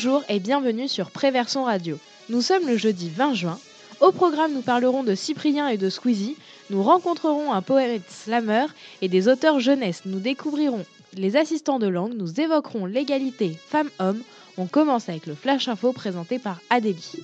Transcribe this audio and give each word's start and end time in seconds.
Bonjour 0.00 0.22
et 0.28 0.38
bienvenue 0.38 0.86
sur 0.86 1.10
Préverson 1.10 1.64
Radio. 1.64 1.98
Nous 2.28 2.40
sommes 2.40 2.68
le 2.68 2.76
jeudi 2.76 3.10
20 3.10 3.34
juin. 3.34 3.58
Au 4.00 4.12
programme, 4.12 4.52
nous 4.52 4.62
parlerons 4.62 5.02
de 5.02 5.16
Cyprien 5.16 5.66
et 5.66 5.76
de 5.76 5.90
Squeezie. 5.90 6.36
Nous 6.70 6.84
rencontrerons 6.84 7.52
un 7.52 7.62
poète 7.62 8.08
slammer 8.08 8.66
et 9.02 9.08
des 9.08 9.26
auteurs 9.26 9.58
jeunesse. 9.58 10.02
Nous 10.04 10.20
découvrirons 10.20 10.86
les 11.14 11.36
assistants 11.36 11.80
de 11.80 11.88
langue. 11.88 12.14
Nous 12.14 12.40
évoquerons 12.40 12.86
l'égalité 12.86 13.58
femmes-hommes. 13.70 14.22
On 14.56 14.66
commence 14.66 15.08
avec 15.08 15.26
le 15.26 15.34
Flash 15.34 15.66
Info 15.66 15.92
présenté 15.92 16.38
par 16.38 16.60
Adélie. 16.70 17.14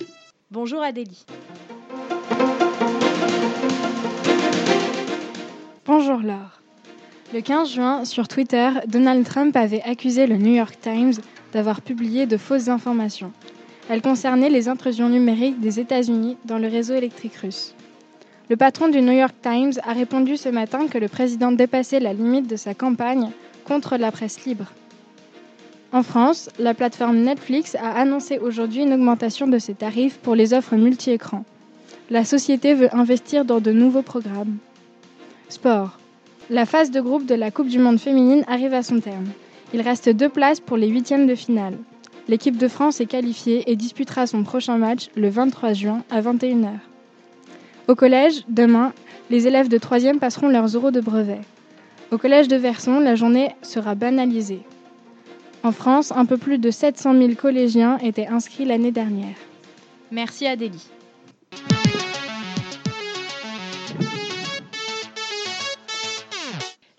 Bonjour 0.51 0.81
Adélie. 0.81 1.25
Bonjour 5.85 6.19
Laure. 6.19 6.59
Le 7.33 7.39
15 7.39 7.69
juin, 7.71 8.03
sur 8.03 8.27
Twitter, 8.27 8.69
Donald 8.87 9.25
Trump 9.25 9.55
avait 9.55 9.81
accusé 9.83 10.27
le 10.27 10.35
New 10.35 10.53
York 10.53 10.77
Times 10.81 11.13
d'avoir 11.53 11.81
publié 11.81 12.25
de 12.25 12.37
fausses 12.37 12.67
informations. 12.69 13.31
Elles 13.89 14.01
concernaient 14.01 14.49
les 14.49 14.67
intrusions 14.67 15.09
numériques 15.09 15.59
des 15.59 15.79
États-Unis 15.79 16.37
dans 16.45 16.57
le 16.57 16.67
réseau 16.67 16.95
électrique 16.95 17.35
russe. 17.35 17.75
Le 18.49 18.55
patron 18.55 18.89
du 18.89 19.01
New 19.01 19.13
York 19.13 19.35
Times 19.41 19.73
a 19.83 19.93
répondu 19.93 20.37
ce 20.37 20.49
matin 20.49 20.87
que 20.87 20.97
le 20.97 21.07
président 21.07 21.51
dépassait 21.51 21.99
la 21.99 22.13
limite 22.13 22.47
de 22.47 22.55
sa 22.55 22.73
campagne 22.73 23.31
contre 23.63 23.97
la 23.97 24.11
presse 24.11 24.45
libre. 24.45 24.71
En 25.91 26.03
France, 26.03 26.49
la 26.59 26.73
plateforme 26.73 27.17
Netflix 27.17 27.75
a 27.75 27.91
annoncé 27.91 28.37
aujourd'hui 28.37 28.83
une 28.83 28.93
augmentation 28.93 29.47
de 29.47 29.57
ses 29.59 29.73
tarifs 29.73 30.17
pour 30.17 30.35
les 30.35 30.53
offres 30.53 30.75
multi-écrans. 30.75 31.45
La 32.09 32.25
société 32.25 32.73
veut 32.73 32.93
investir 32.95 33.45
dans 33.45 33.59
de 33.59 33.71
nouveaux 33.71 34.03
programmes. 34.03 34.57
Sport. 35.49 35.97
La 36.49 36.65
phase 36.65 36.91
de 36.91 37.01
groupe 37.01 37.25
de 37.25 37.33
la 37.33 37.49
Coupe 37.49 37.67
du 37.69 37.79
Monde 37.79 37.99
féminine 37.99 38.43
arrive 38.47 38.73
à 38.73 38.83
son 38.83 38.99
terme. 38.99 39.25
Il 39.73 39.81
reste 39.81 40.09
deux 40.09 40.29
places 40.29 40.59
pour 40.59 40.77
les 40.77 40.87
huitièmes 40.87 41.27
de 41.27 41.35
finale. 41.35 41.77
L'équipe 42.27 42.57
de 42.57 42.67
France 42.67 43.01
est 43.01 43.05
qualifiée 43.05 43.69
et 43.69 43.75
disputera 43.75 44.25
son 44.25 44.43
prochain 44.43 44.77
match 44.77 45.09
le 45.15 45.29
23 45.29 45.73
juin 45.73 46.03
à 46.09 46.21
21h. 46.21 46.71
Au 47.87 47.95
collège, 47.95 48.43
demain, 48.47 48.93
les 49.29 49.47
élèves 49.47 49.69
de 49.69 49.77
3e 49.77 50.17
passeront 50.19 50.47
leurs 50.47 50.67
euros 50.67 50.91
de 50.91 51.01
brevet. 51.01 51.41
Au 52.11 52.17
collège 52.17 52.47
de 52.47 52.55
Verson, 52.55 52.99
la 52.99 53.15
journée 53.15 53.49
sera 53.61 53.95
banalisée. 53.95 54.61
En 55.63 55.71
France, 55.71 56.11
un 56.11 56.25
peu 56.25 56.37
plus 56.37 56.57
de 56.57 56.69
700 56.71 57.13
000 57.13 57.33
collégiens 57.33 57.97
étaient 57.97 58.27
inscrits 58.27 58.65
l'année 58.65 58.91
dernière. 58.91 59.35
Merci 60.11 60.45
Adélie. 60.47 60.87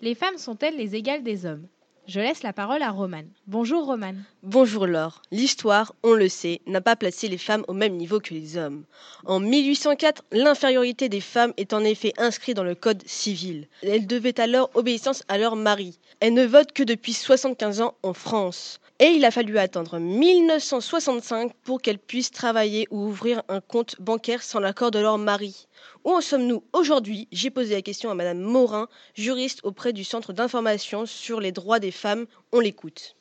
Les 0.01 0.15
femmes 0.15 0.37
sont-elles 0.37 0.77
les 0.77 0.95
égales 0.95 1.23
des 1.23 1.45
hommes? 1.45 1.65
Je 2.07 2.21
laisse 2.21 2.41
la 2.41 2.53
parole 2.53 2.83
à 2.83 2.91
Romane. 2.91 3.27
Bonjour 3.47 3.85
Romane. 3.85 4.23
Bonjour 4.41 4.87
Laure. 4.87 5.21
L'histoire, 5.33 5.93
on 6.03 6.13
le 6.13 6.29
sait, 6.29 6.61
n'a 6.65 6.79
pas 6.79 6.95
placé 6.95 7.27
les 7.27 7.37
femmes 7.37 7.65
au 7.67 7.73
même 7.73 7.97
niveau 7.97 8.21
que 8.21 8.33
les 8.33 8.55
hommes. 8.55 8.85
En 9.25 9.41
1804, 9.41 10.23
l'infériorité 10.31 11.09
des 11.09 11.19
femmes 11.19 11.51
est 11.57 11.73
en 11.73 11.83
effet 11.83 12.13
inscrite 12.17 12.55
dans 12.55 12.63
le 12.63 12.75
Code 12.75 13.03
civil. 13.05 13.67
Elles 13.83 14.07
devaient 14.07 14.39
alors 14.39 14.69
obéissance 14.73 15.23
à 15.27 15.37
leur 15.37 15.57
mari. 15.57 15.99
Elles 16.21 16.33
ne 16.33 16.45
votent 16.45 16.71
que 16.71 16.83
depuis 16.83 17.11
75 17.11 17.81
ans 17.81 17.95
en 18.03 18.13
France. 18.13 18.79
Et 18.99 19.09
il 19.09 19.25
a 19.25 19.31
fallu 19.31 19.59
attendre 19.59 19.99
1965 19.99 21.53
pour 21.63 21.83
qu'elles 21.83 21.99
puissent 21.99 22.31
travailler 22.31 22.87
ou 22.89 23.05
ouvrir 23.05 23.43
un 23.47 23.61
compte 23.61 23.95
bancaire 24.01 24.41
sans 24.41 24.59
l'accord 24.59 24.89
de 24.89 24.97
leur 24.97 25.19
mari. 25.19 25.67
Où 26.03 26.13
en 26.13 26.21
sommes-nous 26.21 26.63
aujourd'hui? 26.73 27.27
J'ai 27.31 27.51
posé 27.51 27.75
la 27.75 27.83
question 27.83 28.09
à 28.09 28.15
Madame 28.15 28.39
Morin, 28.39 28.87
juriste 29.13 29.59
auprès 29.61 29.93
du 29.93 30.03
Centre 30.03 30.33
d'information 30.33 31.05
sur 31.05 31.39
les 31.39 31.51
droits 31.51 31.79
des 31.79 31.91
femmes. 31.91 32.25
On 32.51 32.59
l'écoute. 32.59 33.15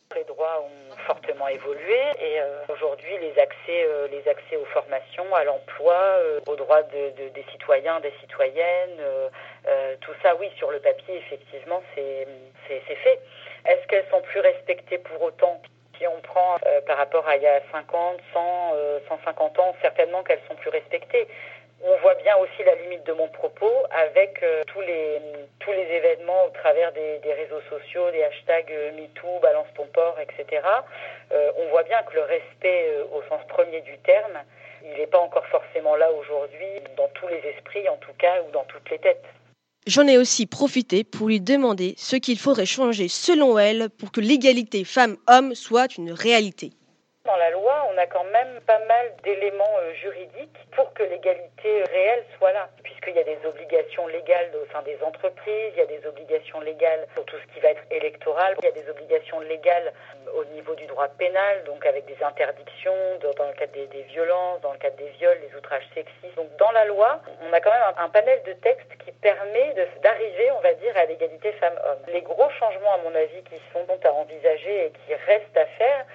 Fortement 1.06 1.48
évolué 1.48 2.00
et 2.20 2.41
euh, 2.41 2.58
aujourd'hui 2.69 3.16
les 3.19 3.38
accès, 3.38 3.84
euh, 3.86 4.08
les 4.08 4.28
accès 4.28 4.56
aux 4.56 4.64
formations, 4.66 5.34
à 5.34 5.44
l'emploi, 5.44 5.94
euh, 5.94 6.41
aux 6.47 6.56
droits 6.56 6.82
de, 6.82 7.28
des 7.28 7.44
citoyens, 7.53 8.00
des 8.00 8.12
citoyennes, 8.20 9.00
tout 10.00 10.12
ça, 10.22 10.36
oui, 10.36 10.48
sur 10.56 10.70
le 10.70 10.78
papier, 10.78 11.16
effectivement, 11.16 11.82
c'est 11.94 12.26
fait. 12.69 13.20
Est-ce 13.66 13.86
qu'elles 13.88 14.06
sont 14.10 14.20
plus 14.20 14.41
respectées 14.41 14.98
pour 14.98 15.22
autant? 15.22 15.60
Si 15.98 16.06
on 16.06 16.20
prend 16.20 16.58
par 16.86 16.98
rapport 16.98 17.26
à 17.26 17.36
il 17.36 17.42
y 17.42 17.47
a 17.47 17.60
50, 17.72 18.20
100, 18.32 18.75
150 19.08 19.58
ans, 19.58 19.75
certainement 19.81 20.22
qu'elles 20.22 20.42
sont 20.48 20.54
plus 20.56 20.70
respectées 20.70 21.26
on 21.82 21.97
voit 21.98 22.14
bien 22.14 22.37
aussi 22.37 22.64
la 22.64 22.75
limite 22.75 23.04
de 23.06 23.12
mon 23.12 23.28
propos 23.28 23.72
avec 23.91 24.42
euh, 24.42 24.62
tous 24.66 24.81
les 24.81 25.20
tous 25.60 25.72
événements 25.72 26.44
au 26.47 26.50
travers 26.50 26.92
des, 26.92 27.32
réseaux 27.32 27.60
sociaux, 27.69 28.10
des 28.12 28.22
hashtags 28.22 28.70
euh, 28.70 28.92
MeToo, 28.92 29.41
Balance 29.41 29.66
ton 29.75 29.87
port, 29.87 30.16
etc. 30.20 30.62
Euh, 31.32 31.50
on 31.56 31.69
voit 31.69 31.82
bien 31.82 32.03
que 32.04 32.14
le 32.14 32.22
respect 32.22 32.88
au 33.12 33.22
sens 33.28 33.41
premier 33.48 33.81
du 33.82 33.98
terme, 33.98 34.38
il 34.84 34.98
n'est 34.98 35.06
pas 35.06 35.19
encore 35.19 35.47
forcément 35.47 35.97
là 35.97 36.10
aujourd'hui, 36.12 36.81
dans 36.97 37.09
tous 37.14 37.26
les 37.28 37.42
esprits 37.50 37.88
en 37.88 37.97
tout 37.97 38.12
cas, 38.19 38.43
ou 38.47 38.50
dans 38.53 38.64
toutes 38.64 38.88
les 38.91 38.98
têtes. 38.98 39.25
J'en 39.87 40.06
ai 40.06 40.19
aussi 40.19 40.47
profité 40.47 41.04
pour 41.04 41.28
lui 41.28 41.41
demander 41.41 41.94
ce 41.97 42.16
qu'il 42.16 42.38
faudrait 42.38 42.66
changer 42.66 43.08
selon 43.08 43.58
elle 43.58 43.88
pour 43.91 44.10
que 44.10 44.20
l'égalité 44.20 44.84
femmes-hommes 44.84 45.54
soit 45.54 45.97
une 45.97 46.12
réalité. 46.12 46.70
Dans 47.25 47.37
la 47.37 47.50
loi, 47.50 47.88
on 47.93 47.96
a 48.06 48.09
quand 48.09 48.25
même 48.25 48.61
pas 48.67 48.78
mal 48.87 49.12
d'éléments 49.25 49.77
euh, 49.81 49.93
juridiques 49.94 50.59
pour 50.72 50.93
que 50.94 51.03
l'égalité 51.03 51.83
réelle 51.91 52.25
soit 52.39 52.53
là, 52.53 52.69
puisqu'il 52.84 53.17
y 53.17 53.19
a 53.19 53.25
des 53.25 53.39
obligations 53.44 54.06
légales 54.06 54.50
au 54.55 54.72
sein 54.72 54.83
des 54.83 54.97
entreprises, 55.03 55.72
il 55.75 55.78
y 55.78 55.81
a 55.81 55.87
des 55.87 56.06
obligations 56.06 56.61
légales 56.61 57.06
pour 57.15 57.25
tout 57.25 57.37
ce 57.37 57.55
qui 57.55 57.61
va 57.61 57.71
être 57.71 57.83
électoral, 57.91 58.55
il 58.61 58.65
y 58.65 58.69
a 58.69 58.72
des 58.72 58.89
obligations 58.89 59.41
légales 59.41 59.93
euh, 60.27 60.41
au 60.41 60.44
niveau 60.55 60.75
du 60.75 60.87
droit 60.87 61.09
pénal, 61.09 61.65
donc 61.65 61.84
avec 61.84 62.05
des 62.06 62.22
interdictions 62.22 62.94
dans 63.21 63.47
le 63.47 63.55
cadre 63.55 63.72
des, 63.72 64.03
violences, 64.03 64.61
dans 64.61 64.73
le 64.73 64.78
cadre 64.78 64.97
des 64.97 65.09
viols, 65.19 65.41
des 65.41 65.56
outrages 65.56 65.87
sexistes. 65.94 66.37
Donc 66.37 66.55
dans 66.59 66.71
la 66.73 66.84
loi, 66.84 67.21
on 67.43 67.53
a 67.53 67.61
quand 67.61 67.73
même 67.73 67.94
un, 67.97 68.09
panel 68.09 68.41
de 68.44 68.53
textes 68.53 68.97
qui 69.05 69.11
permet 69.12 69.75
d'arriver, 70.03 70.50
on 70.53 70.61
va 70.61 70.75
dire, 70.75 70.97
à 70.97 71.06
l'égalité 71.06 71.53
femmes-hommes. 71.53 72.12
Les 72.12 72.23
gros 72.23 72.49
changements, 72.50 72.94
à 72.94 72.99
mon 72.99 73.15
avis, 73.15 73.43
qui 73.50 73.61
sont 73.73 73.83
donc 73.84 74.05
à 74.05 74.12
envisager 74.12 74.87
et 74.87 74.91
qui 74.91 75.15
restent 75.27 75.56
à 75.56 75.67
faire, 75.78 76.06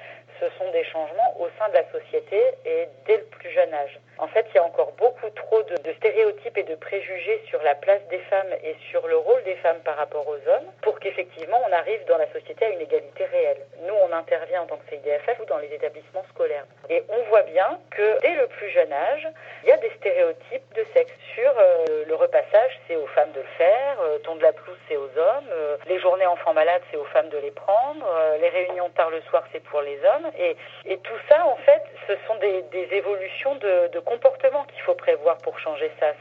ce 0.41 0.50
sont 0.58 0.72
des 0.72 0.84
changements 0.85 1.40
au 1.40 1.47
de 1.69 1.73
la 1.73 1.91
société 1.91 2.39
et 2.66 2.88
dès 3.05 3.17
le 3.17 3.23
plus 3.25 3.41
jeune 3.51 3.73
âge. 3.73 4.00
En 4.17 4.28
fait, 4.28 4.45
il 4.50 4.56
y 4.56 4.59
a 4.59 4.63
encore 4.63 4.91
beaucoup 4.94 5.29
trop 5.31 5.63
de, 5.63 5.75
stéréotypes 5.97 6.57
et 6.57 6.63
de 6.63 6.75
préjugés 6.75 7.41
sur 7.47 7.62
la 7.63 7.75
place 7.75 8.01
des 8.09 8.19
femmes 8.19 8.53
et 8.63 8.75
sur 8.89 9.07
le 9.07 9.17
rôle 9.17 9.44
des 9.44 9.56
femmes 9.56 9.79
par 9.84 9.97
rapport 9.97 10.28
aux 10.28 10.35
hommes 10.50 10.69
pour 10.81 11.00
qu'effectivement 11.00 11.59
on 11.67 11.73
arrive 11.73 12.03
dans 12.06 12.17
la 12.17 12.31
société 12.31 12.66
à 12.66 12.69
une 12.69 12.81
égalité 12.81 13.25
réelle. 13.25 13.61
Nous, 13.88 13.94
on 13.94 14.11
intervient 14.13 14.61
en 14.61 14.66
tant 14.66 14.78
que 14.78 14.90
CIDFF 14.90 15.40
ou 15.41 15.45
dans 15.45 15.57
les 15.57 15.73
établissements 15.73 16.25
scolaires. 16.29 16.66
Et 16.90 17.03
on 17.09 17.22
voit 17.29 17.44
bien 17.44 17.79
que 17.91 18.19
dès 18.22 18.35
le 18.35 18.47
plus 18.47 18.69
jeune 18.69 18.91
âge, 18.94 19.28
il 19.63 19.69
y 19.69 19.72
a 19.72 19.78
des 19.78 19.91
stéréotypes 19.97 20.73
de 20.75 20.85
sexe. 20.94 21.11
Sur 21.35 21.51
euh, 21.57 22.06
le 22.07 22.16
repassage, 22.16 22.79
c'est 22.88 22.95
aux 22.95 23.07
femmes 23.07 23.31
de 23.31 23.40
le 23.40 23.47
faire, 23.57 23.97
euh, 24.01 24.17
ton 24.19 24.35
de 24.35 24.41
la 24.41 24.51
pelouse, 24.51 24.78
c'est 24.88 24.97
aux 24.97 25.09
hommes, 25.17 25.50
euh, 25.51 25.78
les 25.88 26.00
journées 26.00 26.25
enfants 26.25 26.53
malades, 26.53 26.81
c'est 26.91 26.97
aux 26.97 27.06
femmes 27.06 27.29
de 27.29 27.38
les 27.38 27.51
prendre, 27.51 28.06
les 28.40 28.50
réunions 28.50 28.90
tard 28.90 29.09
le 29.09 29.22
soir, 29.22 29.44
c'est 29.51 29.63
pour 29.63 29.81
les 29.81 29.97
hommes. 30.03 30.31
Et, 30.38 30.56
tout 30.97 31.17
ça, 31.29 31.45
en 31.45 31.56
fait, 31.57 31.81
ce 32.07 32.13
sont 32.28 32.35
des, 32.35 32.63
évolutions 32.91 33.41
comportement 34.06 34.66
qu'il 34.66 34.81
faut 34.85 34.96
prévoir 34.96 35.38
pour 35.40 35.57
changer 35.59 35.91
ça. 36.00 36.13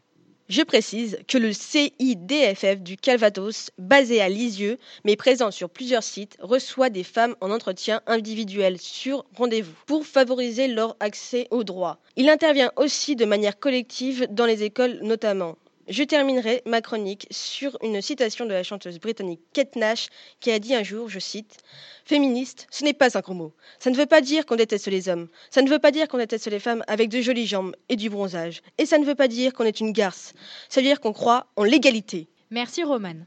Je 0.51 0.63
précise 0.63 1.21
que 1.29 1.39
le 1.39 1.53
CIDFF 1.53 2.81
du 2.81 2.97
Calvados, 2.97 3.71
basé 3.79 4.21
à 4.21 4.29
Lisieux, 4.29 4.79
mais 5.05 5.15
présent 5.15 5.53
sur 5.53 5.71
plusieurs 5.71 6.03
sites, 6.03 6.37
reçoit 6.41 6.91
des 6.91 7.05
femmes 7.05 7.37
en 7.41 7.53
entretien 7.53 8.01
individuel 8.09 8.77
sur 8.79 9.25
rendez-vous 9.37 9.73
pour 9.87 10.05
favoriser 10.05 10.67
leur 10.67 10.97
accès 10.99 11.47
aux 11.53 11.63
droits. 11.63 11.99
Il 12.17 12.29
intervient 12.29 12.73
aussi 12.75 13.15
de 13.15 13.25
manière 13.27 13.61
collective 13.61 14.27
dans 14.29 14.47
les 14.47 14.65
écoles 14.65 14.99
notamment. 15.03 15.57
Je 15.91 16.05
terminerai 16.05 16.62
ma 16.67 16.81
chronique 16.83 17.27
sur 17.33 17.77
une 17.83 18.01
citation 18.01 18.47
de 18.47 18.53
la 18.53 18.63
chanteuse 18.63 19.01
britannique 19.01 19.41
Kate 19.53 19.75
Nash 19.75 20.09
qui 20.39 20.53
a 20.53 20.60
dit 20.60 20.72
un 20.72 20.84
jour, 20.84 21.09
je 21.09 21.19
cite, 21.19 21.57
Féministe, 22.04 22.69
ce 22.71 22.84
n'est 22.84 22.92
pas 22.92 23.19
un 23.19 23.21
gros 23.21 23.34
mot. 23.34 23.53
Ça 23.81 23.91
ne 23.91 23.97
veut 23.97 24.07
pas 24.07 24.21
dire 24.21 24.47
qu'on 24.47 24.54
déteste 24.54 24.87
les 24.87 25.09
hommes. 25.09 25.27
Ça 25.51 25.63
ne 25.63 25.69
veut 25.69 25.81
pas 25.81 25.91
dire 25.91 26.07
qu'on 26.07 26.19
déteste 26.19 26.47
les 26.47 26.60
femmes 26.60 26.84
avec 26.87 27.09
de 27.09 27.21
jolies 27.21 27.48
jambes 27.48 27.75
et 27.89 27.97
du 27.97 28.09
bronzage. 28.09 28.63
Et 28.78 28.87
ça 28.87 28.98
ne 28.98 29.04
veut 29.04 29.16
pas 29.16 29.27
dire 29.27 29.53
qu'on 29.53 29.65
est 29.65 29.81
une 29.81 29.91
garce. 29.91 30.33
Ça 30.69 30.81
veut 30.81 30.87
dire 30.87 31.01
qu'on 31.01 31.13
croit 31.13 31.48
en 31.57 31.65
l'égalité. 31.65 32.28
Merci 32.53 32.84
Romane. 32.84 33.27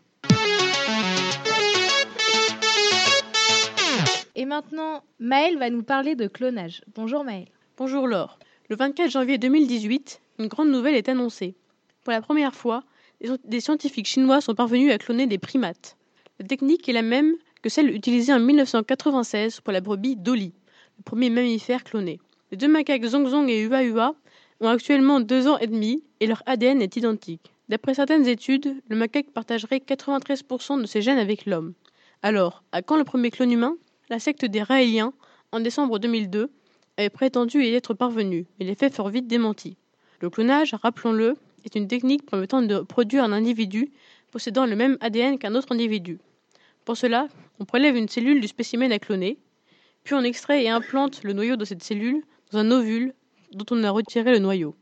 Et 4.35 4.45
maintenant, 4.45 5.03
Maëlle 5.19 5.57
va 5.57 5.69
nous 5.69 5.83
parler 5.83 6.15
de 6.15 6.27
clonage. 6.27 6.81
Bonjour 6.95 7.25
Maëlle. 7.25 7.49
Bonjour 7.75 8.07
Laure. 8.07 8.39
Le 8.69 8.77
24 8.77 9.11
janvier 9.11 9.37
2018, 9.37 10.21
une 10.39 10.47
grande 10.47 10.69
nouvelle 10.69 10.95
est 10.95 11.09
annoncée. 11.09 11.55
Pour 12.03 12.11
la 12.11 12.21
première 12.21 12.53
fois, 12.53 12.83
des 13.45 13.61
scientifiques 13.61 14.07
chinois 14.07 14.41
sont 14.41 14.55
parvenus 14.55 14.91
à 14.91 14.97
cloner 14.97 15.25
des 15.25 15.37
primates. 15.37 15.95
La 16.39 16.45
technique 16.45 16.89
est 16.89 16.93
la 16.93 17.01
même 17.01 17.35
que 17.61 17.69
celle 17.69 17.95
utilisée 17.95 18.33
en 18.33 18.39
1996 18.39 19.61
pour 19.61 19.71
la 19.71 19.79
brebis 19.79 20.17
Dolly, 20.17 20.53
le 20.97 21.03
premier 21.03 21.29
mammifère 21.29 21.85
cloné. 21.85 22.19
Les 22.51 22.57
deux 22.57 22.67
macaques 22.67 23.05
Zongzong 23.05 23.47
et 23.49 23.61
Ua 23.61 23.83
Ua 23.83 24.15
ont 24.59 24.67
actuellement 24.67 25.21
deux 25.21 25.47
ans 25.47 25.57
et 25.59 25.67
demi 25.67 26.03
et 26.19 26.27
leur 26.27 26.43
ADN 26.45 26.81
est 26.81 26.97
identique. 26.97 27.53
D'après 27.69 27.93
certaines 27.93 28.27
études, 28.27 28.75
le 28.89 28.97
macaque 28.97 29.31
partagerait 29.31 29.77
93% 29.77 30.81
de 30.81 30.85
ses 30.85 31.01
gènes 31.01 31.17
avec 31.17 31.45
l'homme. 31.45 31.73
Alors, 32.21 32.63
à 32.73 32.81
quand 32.81 32.97
le 32.97 33.05
premier 33.05 33.31
clone 33.31 33.51
humain? 33.51 33.77
La 34.09 34.19
secte 34.19 34.43
des 34.43 34.61
Raéliens, 34.61 35.13
en 35.53 35.61
décembre 35.61 35.97
2002, 35.99 36.51
avait 36.97 37.09
prétendu 37.09 37.63
y 37.63 37.73
être 37.73 37.93
parvenu, 37.93 38.45
mais 38.59 38.65
les 38.65 38.75
faits 38.75 38.93
furent 38.93 39.07
vite 39.07 39.27
démentis. 39.27 39.77
Le 40.19 40.29
clonage, 40.29 40.73
rappelons-le, 40.73 41.35
est 41.65 41.75
une 41.75 41.87
technique 41.87 42.25
permettant 42.25 42.61
de 42.61 42.79
produire 42.79 43.23
un 43.23 43.31
individu 43.31 43.91
possédant 44.31 44.65
le 44.65 44.75
même 44.75 44.97
ADN 45.01 45.37
qu'un 45.37 45.55
autre 45.55 45.71
individu. 45.71 46.19
Pour 46.85 46.97
cela, 46.97 47.27
on 47.59 47.65
prélève 47.65 47.95
une 47.95 48.09
cellule 48.09 48.41
du 48.41 48.47
spécimen 48.47 48.91
à 48.91 48.99
cloner, 48.99 49.37
puis 50.03 50.15
on 50.15 50.23
extrait 50.23 50.63
et 50.63 50.69
implante 50.69 51.23
le 51.23 51.33
noyau 51.33 51.55
de 51.55 51.65
cette 51.65 51.83
cellule 51.83 52.23
dans 52.51 52.59
un 52.59 52.71
ovule 52.71 53.13
dont 53.53 53.65
on 53.71 53.83
a 53.83 53.91
retiré 53.91 54.31
le 54.31 54.39
noyau. 54.39 54.75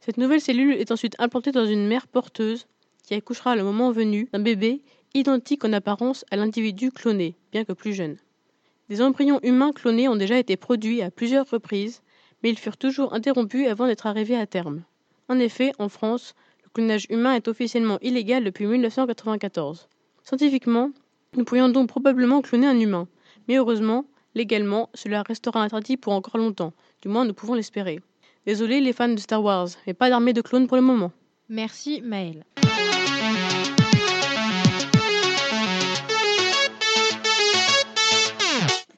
Cette 0.00 0.18
nouvelle 0.18 0.40
cellule 0.40 0.74
est 0.74 0.90
ensuite 0.90 1.16
implantée 1.18 1.52
dans 1.52 1.66
une 1.66 1.86
mère 1.86 2.06
porteuse 2.06 2.66
qui 3.04 3.14
accouchera 3.14 3.56
le 3.56 3.64
moment 3.64 3.90
venu 3.90 4.28
d'un 4.32 4.40
bébé 4.40 4.82
identique 5.14 5.64
en 5.64 5.72
apparence 5.72 6.24
à 6.30 6.36
l'individu 6.36 6.90
cloné, 6.90 7.34
bien 7.52 7.64
que 7.64 7.72
plus 7.72 7.94
jeune. 7.94 8.18
Des 8.88 9.02
embryons 9.02 9.40
humains 9.42 9.72
clonés 9.72 10.08
ont 10.08 10.16
déjà 10.16 10.38
été 10.38 10.56
produits 10.56 11.02
à 11.02 11.10
plusieurs 11.10 11.48
reprises, 11.48 12.02
mais 12.42 12.50
ils 12.50 12.58
furent 12.58 12.76
toujours 12.76 13.14
interrompus 13.14 13.66
avant 13.68 13.86
d'être 13.86 14.06
arrivés 14.06 14.36
à 14.36 14.46
terme. 14.46 14.82
En 15.28 15.38
effet, 15.38 15.72
en 15.78 15.88
France, 15.90 16.34
le 16.64 16.70
clonage 16.70 17.06
humain 17.10 17.34
est 17.34 17.48
officiellement 17.48 17.98
illégal 18.00 18.44
depuis 18.44 18.66
1994. 18.66 19.88
Scientifiquement, 20.22 20.90
nous 21.36 21.44
pourrions 21.44 21.68
donc 21.68 21.88
probablement 21.88 22.40
cloner 22.40 22.66
un 22.66 22.78
humain, 22.80 23.08
mais 23.46 23.56
heureusement, 23.56 24.06
légalement, 24.34 24.88
cela 24.94 25.22
restera 25.22 25.62
interdit 25.62 25.98
pour 25.98 26.14
encore 26.14 26.38
longtemps, 26.38 26.72
du 27.02 27.08
moins 27.08 27.26
nous 27.26 27.34
pouvons 27.34 27.54
l'espérer. 27.54 28.00
Désolé 28.46 28.80
les 28.80 28.94
fans 28.94 29.08
de 29.08 29.18
Star 29.18 29.42
Wars, 29.42 29.68
mais 29.86 29.92
pas 29.92 30.08
d'armée 30.08 30.32
de 30.32 30.40
clones 30.40 30.66
pour 30.66 30.76
le 30.76 30.82
moment. 30.82 31.12
Merci 31.50 32.00
Maël. 32.00 32.44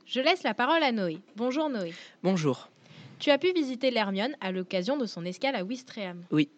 Je 0.06 0.20
laisse 0.20 0.42
la 0.44 0.54
parole 0.54 0.82
à 0.82 0.92
Noé. 0.92 1.18
Bonjour 1.36 1.68
Noé. 1.68 1.92
Bonjour. 2.22 2.69
Tu 3.20 3.30
as 3.30 3.36
pu 3.36 3.52
visiter 3.52 3.90
l'Hermione 3.90 4.34
à 4.40 4.50
l'occasion 4.50 4.96
de 4.96 5.04
son 5.04 5.26
escale 5.26 5.54
à 5.54 5.62
Ouistreham. 5.62 6.24
Oui. 6.30 6.48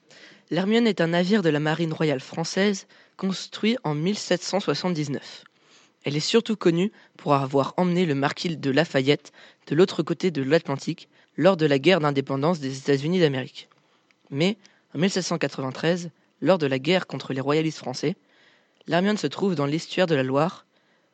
L'Hermione 0.52 0.86
est 0.86 1.00
un 1.00 1.08
navire 1.08 1.42
de 1.42 1.48
la 1.48 1.58
marine 1.58 1.92
royale 1.92 2.20
française 2.20 2.86
construit 3.16 3.76
en 3.82 3.96
1779. 3.96 5.42
Elle 6.04 6.16
est 6.16 6.20
surtout 6.20 6.54
connue 6.54 6.92
pour 7.16 7.34
avoir 7.34 7.74
emmené 7.78 8.06
le 8.06 8.14
marquis 8.14 8.56
de 8.56 8.70
Lafayette 8.70 9.32
de 9.66 9.74
l'autre 9.74 10.04
côté 10.04 10.30
de 10.30 10.40
l'Atlantique 10.40 11.08
lors 11.36 11.56
de 11.56 11.66
la 11.66 11.80
guerre 11.80 11.98
d'indépendance 11.98 12.60
des 12.60 12.78
États-Unis 12.78 13.18
d'Amérique. 13.18 13.68
Mais, 14.30 14.56
en 14.94 15.00
1793, 15.00 16.10
lors 16.42 16.58
de 16.58 16.66
la 16.68 16.78
guerre 16.78 17.08
contre 17.08 17.32
les 17.32 17.40
royalistes 17.40 17.78
français, 17.78 18.14
l'Hermione 18.86 19.16
se 19.16 19.26
trouve 19.26 19.56
dans 19.56 19.66
l'estuaire 19.66 20.06
de 20.06 20.14
la 20.14 20.22
Loire. 20.22 20.64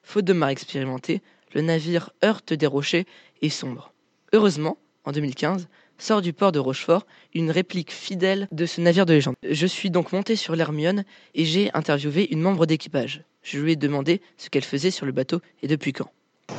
Faute 0.02 0.26
de 0.26 0.34
mar 0.34 0.50
expérimenté, 0.50 1.22
le 1.54 1.62
navire 1.62 2.10
heurte 2.22 2.52
des 2.52 2.66
rochers 2.66 3.06
et 3.40 3.48
sombre. 3.48 3.94
Heureusement, 4.34 4.76
en 5.08 5.12
2015, 5.12 5.68
sort 5.96 6.20
du 6.20 6.34
port 6.34 6.52
de 6.52 6.58
Rochefort 6.58 7.06
une 7.34 7.50
réplique 7.50 7.92
fidèle 7.92 8.46
de 8.52 8.66
ce 8.66 8.80
navire 8.80 9.06
de 9.06 9.14
légende. 9.14 9.36
Je 9.48 9.66
suis 9.66 9.90
donc 9.90 10.12
monté 10.12 10.36
sur 10.36 10.54
l'Hermione 10.54 11.04
et 11.34 11.46
j'ai 11.46 11.70
interviewé 11.72 12.30
une 12.30 12.42
membre 12.42 12.66
d'équipage. 12.66 13.22
Je 13.42 13.58
lui 13.58 13.72
ai 13.72 13.76
demandé 13.76 14.20
ce 14.36 14.50
qu'elle 14.50 14.64
faisait 14.64 14.90
sur 14.90 15.06
le 15.06 15.12
bateau 15.12 15.40
et 15.62 15.66
depuis 15.66 15.94
quand. 15.94 16.10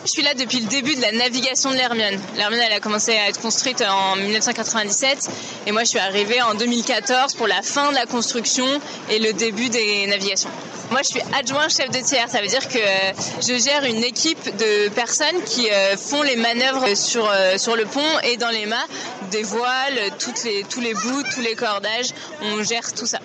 Je 0.06 0.12
suis 0.12 0.22
là 0.22 0.34
depuis 0.34 0.60
le 0.62 0.68
début 0.68 0.96
de 0.96 1.01
la 1.01 1.12
navigation 1.12 1.72
de 1.72 1.75
l'Hermione. 1.75 2.19
L'Hermione, 2.36 2.62
elle 2.66 2.74
a 2.74 2.80
commencé 2.80 3.12
à 3.12 3.28
être 3.28 3.42
construite 3.42 3.81
en 3.81 4.16
1997 4.16 5.30
et 5.68 5.72
moi 5.72 5.84
je 5.84 5.90
suis 5.90 6.00
arrivée 6.00 6.42
en 6.42 6.56
2014 6.56 7.36
pour 7.36 7.48
la 7.48 7.62
fin 7.62 7.90
de 7.90 7.96
la 7.96 8.06
construction 8.06 8.66
et 9.10 9.19
le 9.19 9.34
début 9.34 9.69
des 9.69 10.07
navigations. 10.07 10.50
Moi, 10.92 11.01
je 11.04 11.10
suis 11.10 11.22
adjoint 11.38 11.69
chef 11.69 11.92
de 11.92 12.04
tiers. 12.04 12.30
Ça 12.30 12.42
veut 12.42 12.48
dire 12.48 12.68
que 12.68 12.80
euh, 12.80 13.13
je 13.48 13.63
gère 13.63 13.84
une 13.84 14.04
équipe 14.04 14.44
de 14.57 14.90
personnes 14.90 15.44
qui 15.46 15.69
euh, 15.69 15.96
font 15.96 16.24
les 16.24 16.36
manœuvres 16.36 16.96
sur, 16.96 17.30
euh, 17.30 17.57
sur 17.60 17.75
le 17.75 17.86
pont 17.86 18.19
et 18.24 18.38
dans 18.38 18.50
les 18.50 18.66
mâts, 18.66 18.88
des 19.30 19.44
voiles, 19.44 20.00
toutes 20.18 20.44
les, 20.46 20.63
tous 20.63 20.81
les 20.81 20.96
bouts, 20.96 21.24
tous 21.31 21.42
les 21.42 21.54
cordages. 21.54 22.10
On 22.42 22.63
gère 22.63 22.92
tout 22.92 23.06
ça. 23.06 23.19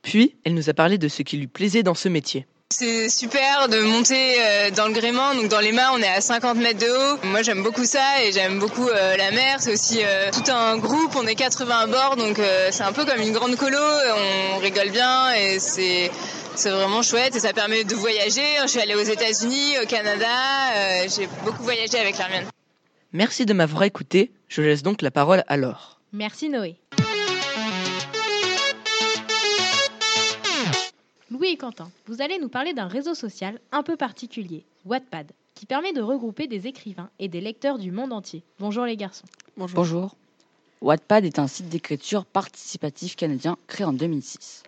Puis, 0.00 0.36
elle 0.44 0.54
nous 0.54 0.70
a 0.70 0.72
parlé 0.74 0.96
de 0.96 1.08
ce 1.08 1.22
qui 1.22 1.36
lui 1.36 1.46
plaisait 1.46 1.82
dans 1.82 1.94
ce 1.94 2.08
métier. 2.08 2.46
C'est 2.70 3.08
super 3.08 3.68
de 3.68 3.78
monter 3.80 4.36
dans 4.76 4.88
le 4.88 4.92
gréement, 4.94 5.34
donc 5.34 5.48
dans 5.48 5.60
les 5.60 5.70
mâts 5.72 5.92
on 5.92 5.98
est 5.98 6.08
à 6.08 6.20
50 6.20 6.56
mètres 6.56 6.80
de 6.80 6.90
haut. 6.90 7.18
Moi 7.24 7.42
j'aime 7.42 7.62
beaucoup 7.62 7.84
ça 7.84 8.22
et 8.24 8.32
j'aime 8.32 8.58
beaucoup 8.58 8.88
la 8.88 9.30
mer. 9.30 9.58
C'est 9.60 9.72
aussi 9.72 10.00
tout 10.32 10.50
un 10.50 10.78
groupe, 10.78 11.14
on 11.14 11.26
est 11.26 11.36
80 11.36 11.78
à 11.78 11.86
bord, 11.86 12.16
donc 12.16 12.40
c'est 12.70 12.82
un 12.82 12.92
peu 12.92 13.04
comme 13.04 13.20
une 13.20 13.32
grande 13.32 13.54
colo. 13.54 13.78
On 14.54 14.58
rigole 14.58 14.90
bien 14.90 15.32
et 15.34 15.60
c'est 15.60 16.10
c'est 16.56 16.70
vraiment 16.70 17.02
chouette 17.02 17.34
et 17.34 17.40
ça 17.40 17.52
permet 17.52 17.84
de 17.84 17.94
voyager. 17.94 18.42
Je 18.62 18.68
suis 18.68 18.80
allée 18.80 18.94
aux 18.94 19.02
États-Unis, 19.02 19.74
au 19.82 19.86
Canada, 19.86 20.26
euh, 20.76 21.06
j'ai 21.14 21.28
beaucoup 21.44 21.62
voyagé 21.62 21.98
avec 21.98 22.16
l'Armienne. 22.18 22.46
Merci 23.12 23.46
de 23.46 23.52
m'avoir 23.52 23.82
écouté. 23.84 24.32
Je 24.48 24.62
laisse 24.62 24.82
donc 24.82 25.02
la 25.02 25.10
parole 25.10 25.44
à 25.48 25.56
Laure. 25.56 26.00
Merci 26.12 26.48
Noé. 26.48 26.76
Louis 31.44 31.52
et 31.52 31.56
Quentin, 31.58 31.90
vous 32.06 32.22
allez 32.22 32.38
nous 32.38 32.48
parler 32.48 32.72
d'un 32.72 32.88
réseau 32.88 33.12
social 33.12 33.60
un 33.70 33.82
peu 33.82 33.98
particulier, 33.98 34.64
Wattpad, 34.86 35.30
qui 35.54 35.66
permet 35.66 35.92
de 35.92 36.00
regrouper 36.00 36.46
des 36.46 36.66
écrivains 36.68 37.10
et 37.18 37.28
des 37.28 37.42
lecteurs 37.42 37.76
du 37.76 37.90
monde 37.90 38.14
entier. 38.14 38.42
Bonjour 38.58 38.86
les 38.86 38.96
garçons. 38.96 39.26
Bonjour. 39.58 39.76
Bonjour. 39.76 40.16
Wattpad 40.80 41.26
est 41.26 41.38
un 41.38 41.46
site 41.46 41.68
d'écriture 41.68 42.24
participatif 42.24 43.14
canadien 43.14 43.58
créé 43.66 43.84
en 43.84 43.92
2006. 43.92 44.62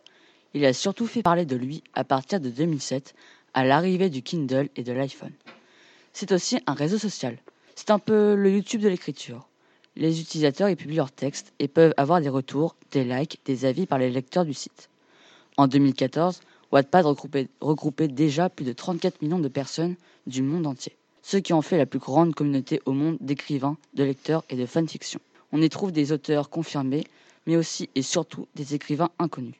Il 0.52 0.66
a 0.66 0.74
surtout 0.74 1.06
fait 1.06 1.22
parler 1.22 1.46
de 1.46 1.56
lui 1.56 1.82
à 1.94 2.04
partir 2.04 2.40
de 2.40 2.50
2007, 2.50 3.14
à 3.54 3.64
l'arrivée 3.64 4.10
du 4.10 4.20
Kindle 4.20 4.68
et 4.76 4.82
de 4.82 4.92
l'iPhone. 4.92 5.32
C'est 6.12 6.30
aussi 6.30 6.58
un 6.66 6.74
réseau 6.74 6.98
social. 6.98 7.38
C'est 7.74 7.90
un 7.90 7.98
peu 7.98 8.34
le 8.34 8.50
YouTube 8.50 8.82
de 8.82 8.88
l'écriture. 8.88 9.48
Les 9.96 10.20
utilisateurs 10.20 10.68
y 10.68 10.76
publient 10.76 10.96
leurs 10.96 11.10
textes 11.10 11.54
et 11.58 11.68
peuvent 11.68 11.94
avoir 11.96 12.20
des 12.20 12.28
retours, 12.28 12.76
des 12.90 13.04
likes, 13.04 13.40
des 13.46 13.64
avis 13.64 13.86
par 13.86 13.98
les 13.98 14.10
lecteurs 14.10 14.44
du 14.44 14.52
site. 14.52 14.90
En 15.56 15.68
2014, 15.68 16.40
Wattpad 16.76 17.06
regroupait, 17.62 18.08
déjà 18.08 18.50
plus 18.50 18.66
de 18.66 18.74
34 18.74 19.22
millions 19.22 19.38
de 19.38 19.48
personnes 19.48 19.94
du 20.26 20.42
monde 20.42 20.66
entier, 20.66 20.94
ce 21.22 21.38
qui 21.38 21.54
en 21.54 21.62
fait 21.62 21.78
la 21.78 21.86
plus 21.86 21.98
grande 21.98 22.34
communauté 22.34 22.82
au 22.84 22.92
monde 22.92 23.16
d'écrivains, 23.22 23.78
de 23.94 24.04
lecteurs 24.04 24.44
et 24.50 24.56
de 24.56 24.66
fanfiction. 24.66 25.18
On 25.52 25.62
y 25.62 25.70
trouve 25.70 25.90
des 25.90 26.12
auteurs 26.12 26.50
confirmés, 26.50 27.04
mais 27.46 27.56
aussi 27.56 27.88
et 27.94 28.02
surtout 28.02 28.46
des 28.54 28.74
écrivains 28.74 29.08
inconnus. 29.18 29.54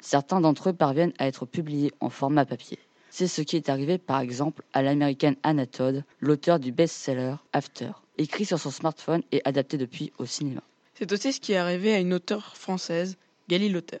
Certains 0.00 0.40
d'entre 0.40 0.70
eux 0.70 0.72
parviennent 0.72 1.12
à 1.18 1.26
être 1.26 1.44
publiés 1.44 1.92
en 2.00 2.08
format 2.08 2.46
papier. 2.46 2.78
C'est 3.10 3.26
ce 3.26 3.42
qui 3.42 3.56
est 3.56 3.68
arrivé 3.68 3.98
par 3.98 4.20
exemple 4.20 4.62
à 4.72 4.80
l'américaine 4.80 5.36
Anna 5.42 5.66
Todd, 5.66 6.04
l'auteur 6.20 6.58
du 6.58 6.72
best-seller 6.72 7.34
After, 7.52 7.90
écrit 8.16 8.46
sur 8.46 8.58
son 8.58 8.70
smartphone 8.70 9.22
et 9.30 9.42
adapté 9.44 9.76
depuis 9.76 10.10
au 10.16 10.24
cinéma. 10.24 10.62
C'est 10.94 11.12
aussi 11.12 11.34
ce 11.34 11.40
qui 11.40 11.52
est 11.52 11.56
arrivé 11.56 11.92
à 11.92 11.98
une 11.98 12.14
auteure 12.14 12.56
française, 12.56 13.18
Gali 13.50 13.68
Lauter, 13.68 13.98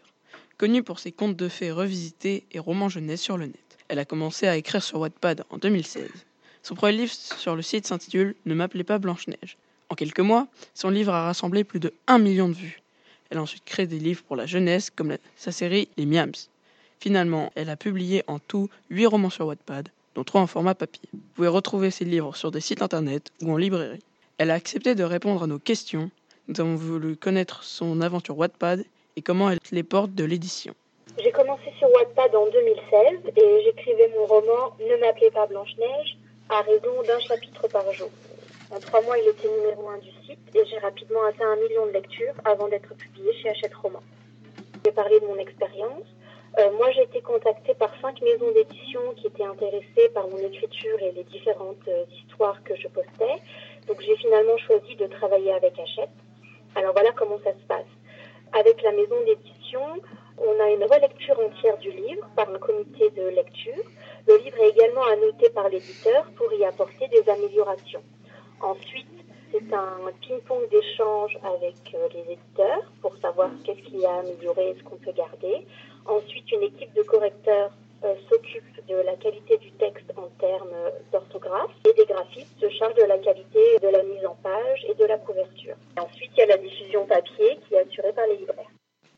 connue 0.62 0.84
pour 0.84 1.00
ses 1.00 1.10
contes 1.10 1.34
de 1.34 1.48
fées 1.48 1.72
revisités 1.72 2.44
et 2.52 2.60
romans 2.60 2.88
jeunesse 2.88 3.20
sur 3.20 3.36
le 3.36 3.46
net. 3.46 3.78
Elle 3.88 3.98
a 3.98 4.04
commencé 4.04 4.46
à 4.46 4.56
écrire 4.56 4.80
sur 4.80 5.00
Wattpad 5.00 5.42
en 5.50 5.58
2016. 5.58 6.08
Son 6.62 6.76
premier 6.76 6.92
livre 6.98 7.12
sur 7.12 7.56
le 7.56 7.62
site 7.62 7.84
s'intitule 7.84 8.36
Ne 8.46 8.54
m'appelez 8.54 8.84
pas 8.84 9.00
Blanche-Neige. 9.00 9.56
En 9.88 9.96
quelques 9.96 10.20
mois, 10.20 10.46
son 10.72 10.90
livre 10.90 11.12
a 11.12 11.24
rassemblé 11.24 11.64
plus 11.64 11.80
de 11.80 11.92
1 12.06 12.20
million 12.20 12.48
de 12.48 12.54
vues. 12.54 12.80
Elle 13.28 13.38
a 13.38 13.42
ensuite 13.42 13.64
créé 13.64 13.88
des 13.88 13.98
livres 13.98 14.22
pour 14.22 14.36
la 14.36 14.46
jeunesse, 14.46 14.90
comme 14.90 15.16
sa 15.36 15.50
série 15.50 15.88
Les 15.96 16.06
Miams. 16.06 16.30
Finalement, 17.00 17.50
elle 17.56 17.68
a 17.68 17.76
publié 17.76 18.22
en 18.28 18.38
tout 18.38 18.70
8 18.90 19.06
romans 19.06 19.30
sur 19.30 19.48
Wattpad, 19.48 19.88
dont 20.14 20.22
3 20.22 20.42
en 20.42 20.46
format 20.46 20.76
papier. 20.76 21.08
Vous 21.12 21.18
pouvez 21.34 21.48
retrouver 21.48 21.90
ces 21.90 22.04
livres 22.04 22.36
sur 22.36 22.52
des 22.52 22.60
sites 22.60 22.82
internet 22.82 23.32
ou 23.40 23.50
en 23.50 23.56
librairie. 23.56 24.04
Elle 24.38 24.52
a 24.52 24.54
accepté 24.54 24.94
de 24.94 25.02
répondre 25.02 25.42
à 25.42 25.48
nos 25.48 25.58
questions. 25.58 26.12
Nous 26.46 26.60
avons 26.60 26.76
voulu 26.76 27.16
connaître 27.16 27.64
son 27.64 28.00
aventure 28.00 28.38
Wattpad 28.38 28.84
et 29.16 29.22
comment 29.22 29.50
elle 29.50 29.58
les 29.70 29.82
porte 29.82 30.12
de 30.14 30.24
l'édition. 30.24 30.74
J'ai 31.18 31.32
commencé 31.32 31.70
sur 31.78 31.90
Wattpad 31.92 32.34
en 32.34 32.46
2016 32.46 33.32
et 33.36 33.64
j'écrivais 33.64 34.10
mon 34.16 34.26
roman 34.26 34.76
Ne 34.80 34.96
m'appelez 34.96 35.30
pas 35.30 35.46
Blanche-Neige 35.46 36.16
à 36.48 36.62
raison 36.62 37.02
d'un 37.06 37.18
chapitre 37.20 37.68
par 37.68 37.90
jour. 37.92 38.10
En 38.70 38.80
trois 38.80 39.02
mois, 39.02 39.18
il 39.18 39.28
était 39.28 39.48
numéro 39.48 39.88
un 39.90 39.98
du 39.98 40.10
site 40.26 40.40
et 40.54 40.64
j'ai 40.64 40.78
rapidement 40.78 41.22
atteint 41.28 41.50
un 41.50 41.56
million 41.56 41.86
de 41.86 41.92
lectures 41.92 42.34
avant 42.44 42.68
d'être 42.68 42.94
publié 42.94 43.32
chez 43.34 43.50
Hachette 43.50 43.74
Roman. 43.74 44.02
J'ai 44.84 44.92
parlé 44.92 45.20
de 45.20 45.26
mon 45.26 45.36
expérience. 45.36 46.06
Euh, 46.58 46.70
moi, 46.72 46.90
j'ai 46.92 47.02
été 47.02 47.20
contactée 47.20 47.74
par 47.74 47.90
cinq 48.00 48.20
maisons 48.22 48.50
d'édition 48.52 49.00
qui 49.16 49.26
étaient 49.26 49.44
intéressées 49.44 50.08
par 50.14 50.26
mon 50.28 50.38
écriture 50.38 50.98
et 51.00 51.12
les 51.12 51.24
différentes 51.24 51.86
euh, 51.88 52.04
histoires 52.24 52.62
que 52.64 52.74
je 52.76 52.88
postais. 52.88 53.40
Donc, 53.86 54.00
j'ai 54.00 54.16
finalement 54.16 54.56
choisi 54.58 54.96
de 54.96 55.06
travailler 55.06 55.52
avec 55.52 55.78
Hachette. 55.78 56.10
Alors, 56.74 56.92
voilà 56.92 57.12
comment 57.12 57.38
ça 57.44 57.52
se 57.52 57.66
passe. 57.68 57.92
Avec 58.54 58.82
la 58.82 58.92
maison 58.92 59.16
d'édition, 59.24 59.80
on 60.36 60.60
a 60.62 60.70
une 60.70 60.84
relecture 60.84 61.38
entière 61.40 61.78
du 61.78 61.90
livre 61.90 62.28
par 62.36 62.50
un 62.50 62.58
comité 62.58 63.08
de 63.10 63.28
lecture. 63.28 63.82
Le 64.28 64.36
livre 64.44 64.58
est 64.60 64.68
également 64.70 65.04
annoté 65.04 65.48
par 65.50 65.70
l'éditeur 65.70 66.26
pour 66.36 66.52
y 66.52 66.64
apporter 66.64 67.08
des 67.08 67.26
améliorations. 67.30 68.02
Ensuite, 68.60 69.06
c'est 69.52 69.72
un 69.72 70.10
ping-pong 70.20 70.68
d'échange 70.70 71.38
avec 71.42 71.94
euh, 71.94 72.08
les 72.12 72.32
éditeurs 72.32 72.92
pour 73.00 73.16
savoir 73.18 73.50
qu'est-ce 73.64 73.80
qu'il 73.80 74.00
y 74.00 74.06
a 74.06 74.16
à 74.16 74.18
améliorer, 74.20 74.74
ce 74.78 74.82
qu'on 74.84 74.96
peut 74.96 75.12
garder. 75.12 75.66
Ensuite, 76.06 76.50
une 76.52 76.62
équipe 76.62 76.92
de 76.94 77.02
correcteurs 77.02 77.70
euh, 78.04 78.14
s'occupe 78.28 78.86
de 78.88 78.96
la 78.96 79.14
qualité 79.14 79.56
du 79.58 79.70
texte 79.72 80.12
en 80.16 80.28
termes 80.40 80.74
d'orthographe 81.12 81.70
et 81.88 81.92
des 81.94 82.04
graphistes 82.04 82.58
se 82.60 82.68
chargent 82.70 82.96
de 82.96 83.04
la 83.04 83.18
qualité 83.18 83.78
de 83.80 83.88
la 83.88 84.02
mise 84.02 84.26
en 84.26 84.34
page 84.42 84.84
et 84.88 84.94
de 84.94 85.04
la 85.04 85.18
couverture. 85.18 85.76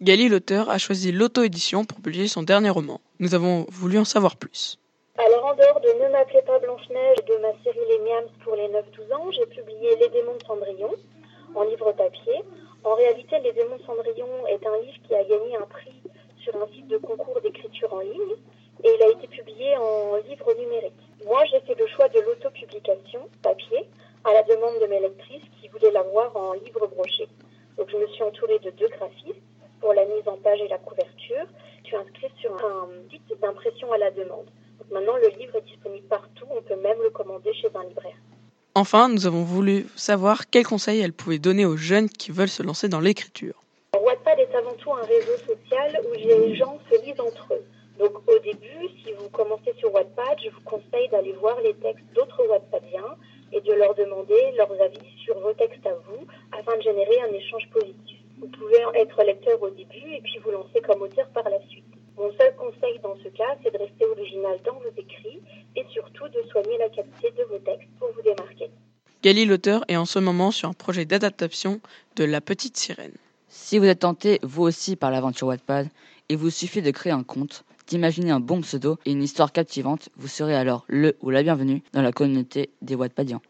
Gali, 0.05 0.29
l'auteur, 0.29 0.69
a 0.69 0.77
choisi 0.77 1.13
l'auto-édition 1.13 1.87
pour 1.87 1.99
publier 2.03 2.29
son 2.29 2.43
dernier 2.43 2.69
roman. 2.69 3.01
Nous 3.21 3.35
avons 3.35 3.65
voulu 3.71 3.97
en 3.97 4.05
savoir 4.05 4.37
plus. 4.37 4.79
Alors, 5.17 5.47
en 5.47 5.55
dehors 5.55 5.81
de 5.81 5.89
Ne 6.05 6.13
m'appelez 6.13 6.43
pas 6.43 6.59
Blanche-Neige 6.59 7.25
de 7.27 7.37
ma 7.41 7.53
série 7.65 7.89
Les 7.89 7.99
Miams 8.01 8.29
pour 8.45 8.55
les 8.55 8.69
9-12 8.69 9.15
ans, 9.15 9.31
j'ai 9.31 9.47
publié 9.47 9.97
Les 9.97 10.11
démons 10.11 10.37
de 10.37 10.45
Cendrillon 10.47 10.93
en 11.55 11.63
livre 11.63 11.91
papier. 11.93 12.45
En 12.85 12.95
réalité, 12.97 13.39
Les 13.43 13.55
démons 13.55 13.79
de 13.79 13.83
Cendrillon 13.85 14.29
est 14.47 14.67
un 14.67 14.77
livre 14.85 14.99
qui 15.09 15.15
a 15.15 15.25
gagné 15.25 15.57
un 15.57 15.65
prix 15.73 15.97
sur 16.37 16.55
un 16.57 16.67
site 16.75 16.89
de 16.89 16.99
concours 16.99 17.41
d'écriture 17.41 17.91
en 17.95 18.01
ligne 18.01 18.37
et 18.85 18.91
il 18.95 19.03
a 19.05 19.09
été 19.09 19.27
publié 19.27 19.75
en 19.79 20.17
livre 20.29 20.53
numérique. 20.53 21.01
Moi, 21.25 21.41
j'ai 21.51 21.61
fait 21.61 21.81
le 21.81 21.87
choix 21.87 22.11
de 22.11 22.21
l'autopublication 22.21 23.21
papier 23.41 23.89
à 24.25 24.35
la 24.35 24.43
demande 24.43 24.83
de 24.83 24.87
mes 24.87 25.01
lectrices 25.01 25.49
qui 25.63 25.69
voulaient 25.69 25.93
l'avoir 25.93 26.37
en 26.37 26.53
livre 26.53 26.89
broché. 26.89 27.27
Donc, 27.79 27.89
je 27.91 27.97
me 27.97 28.07
suis 28.09 28.23
entourée 28.23 28.59
de 28.59 28.69
deux 28.73 28.89
graphistes 28.89 29.41
pour 29.85 29.93
la 29.93 30.07
mise 30.07 30.27
en 30.27 30.39
page 30.39 30.61
et 30.63 30.69
la 30.69 30.79
couverture. 30.79 31.45
Je 31.83 31.89
suis 31.89 31.97
inscrite 31.97 32.33
sur 32.41 32.53
un 32.53 32.89
site 33.11 33.39
d'impression 33.43 33.93
à 33.93 33.99
la 33.99 34.11
demande. 34.11 34.47
Donc, 34.79 34.91
maintenant, 34.91 35.17
le 35.17 35.29
livre 35.39 35.57
est 35.57 35.67
disponible 35.67 36.07
partout. 36.09 36.47
On 36.51 36.63
peut 36.63 36.77
même 36.77 36.97
le 37.03 37.11
commander 37.11 37.53
chez 37.53 37.69
un 37.75 37.85
libraire. 37.85 38.17
Enfin, 38.75 39.11
nous 39.11 39.27
avons 39.27 39.43
voulu 39.43 39.87
savoir 39.95 40.49
quels 40.49 40.65
conseils 40.65 41.01
elle 41.01 41.13
pouvait 41.13 41.39
donner 41.39 41.67
aux 41.67 41.77
jeunes 41.77 42.09
qui 42.09 42.33
veulent 42.33 42.49
se 42.49 42.63
lancer 42.63 42.89
dans 42.89 43.01
l'écriture. 43.01 43.63
Wattpad 44.01 44.39
est 44.39 44.55
avant 44.55 44.73
tout 44.73 44.91
un 44.91 45.03
réseau 45.03 45.37
social 45.47 46.01
où 46.09 46.15
les 46.15 46.57
gens 46.57 46.79
se 46.91 47.05
lisent 47.05 47.21
entre 47.21 47.53
eux. 47.53 47.65
Donc 47.99 48.13
au 48.27 48.39
début, 48.39 48.89
si 49.05 49.13
vous 49.13 49.29
commencez 49.29 49.75
sur 49.79 49.93
Wattpad, 49.93 50.39
je 50.43 50.49
vous 50.49 50.63
conseille 50.65 51.09
d'aller 51.13 51.33
voir 51.33 51.61
les 51.61 51.75
textes 51.75 52.07
d'autres 52.15 52.43
Wattpadiens 52.49 53.17
et 53.53 53.61
de 53.61 53.73
leur 53.75 53.95
demander 53.95 54.53
leurs 54.57 54.81
avis 54.81 55.15
sur 55.25 55.39
vos 55.41 55.53
textes 55.53 55.87
à 55.87 55.95
vous 55.95 56.27
afin 56.59 56.75
de 56.79 56.83
générer 56.83 57.21
un 57.29 57.33
échange 57.35 57.69
positif. 57.71 58.19
Vous 58.41 58.49
pouvez 58.49 58.79
être 58.97 59.23
lecteur 59.23 59.63
au 59.63 59.71
début 59.71 60.13
et 60.13 60.21
puis 60.21 60.39
vous 60.45 60.51
lancer 60.51 60.81
comme 60.81 61.03
auteur 61.03 61.29
par 61.29 61.49
la 61.49 61.61
suite. 61.69 61.85
Mon 62.17 62.33
seul 62.33 62.55
conseil 62.57 62.99
dans 62.99 63.17
ce 63.23 63.29
cas, 63.29 63.57
c'est 63.63 63.73
de 63.73 63.79
rester 63.79 64.05
original 64.07 64.59
dans 64.65 64.75
vos 64.75 64.91
écrits 64.97 65.41
et 65.77 65.85
surtout 65.91 66.29
de 66.29 66.43
soigner 66.51 66.77
la 66.79 66.89
qualité 66.89 67.31
de 67.31 67.45
vos 67.45 67.59
textes 67.59 67.89
pour 67.99 68.11
vous 68.13 68.23
démarquer. 68.23 68.71
Gali, 69.25 69.47
l'auteur, 69.47 69.87
est 69.89 69.97
en 69.97 70.05
ce 70.05 70.19
moment 70.19 70.51
sur 70.51 70.69
un 70.69 70.75
projet 70.75 71.07
d'adaptation 71.07 71.81
de 72.17 72.25
La 72.25 72.43
Petite 72.43 72.77
Sirène. 72.77 73.15
Si 73.49 73.79
vous 73.79 73.87
êtes 73.87 74.01
tenté, 74.01 74.39
vous 74.43 74.65
aussi, 74.65 74.97
par 74.97 75.11
l'aventure 75.11 75.47
Wattpad, 75.47 75.89
il 76.29 76.37
vous 76.37 76.51
suffit 76.51 76.83
de 76.83 76.91
créer 76.91 77.11
un 77.15 77.23
compte, 77.23 77.65
d'imaginer 77.87 78.33
un 78.33 78.41
bon 78.41 78.61
pseudo 78.61 78.99
et 79.07 79.13
une 79.13 79.23
histoire 79.23 79.51
captivante, 79.51 80.11
vous 80.19 80.29
serez 80.29 80.55
alors 80.55 80.85
le 80.89 81.17
ou 81.23 81.31
la 81.31 81.43
bienvenue 81.43 81.83
dans 81.95 82.03
la 82.03 82.13
communauté 82.13 82.69
des 82.83 82.97
Wattpadiens. 82.97 83.41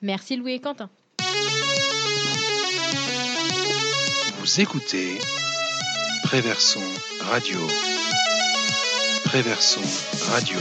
Merci 0.00 0.36
Louis 0.36 0.52
et 0.52 0.60
Quentin. 0.60 0.90
Vous 4.38 4.60
écoutez 4.60 5.18
Préverson 6.22 6.78
Radio. 7.22 7.58
Préverson 9.24 9.80
Radio. 10.30 10.56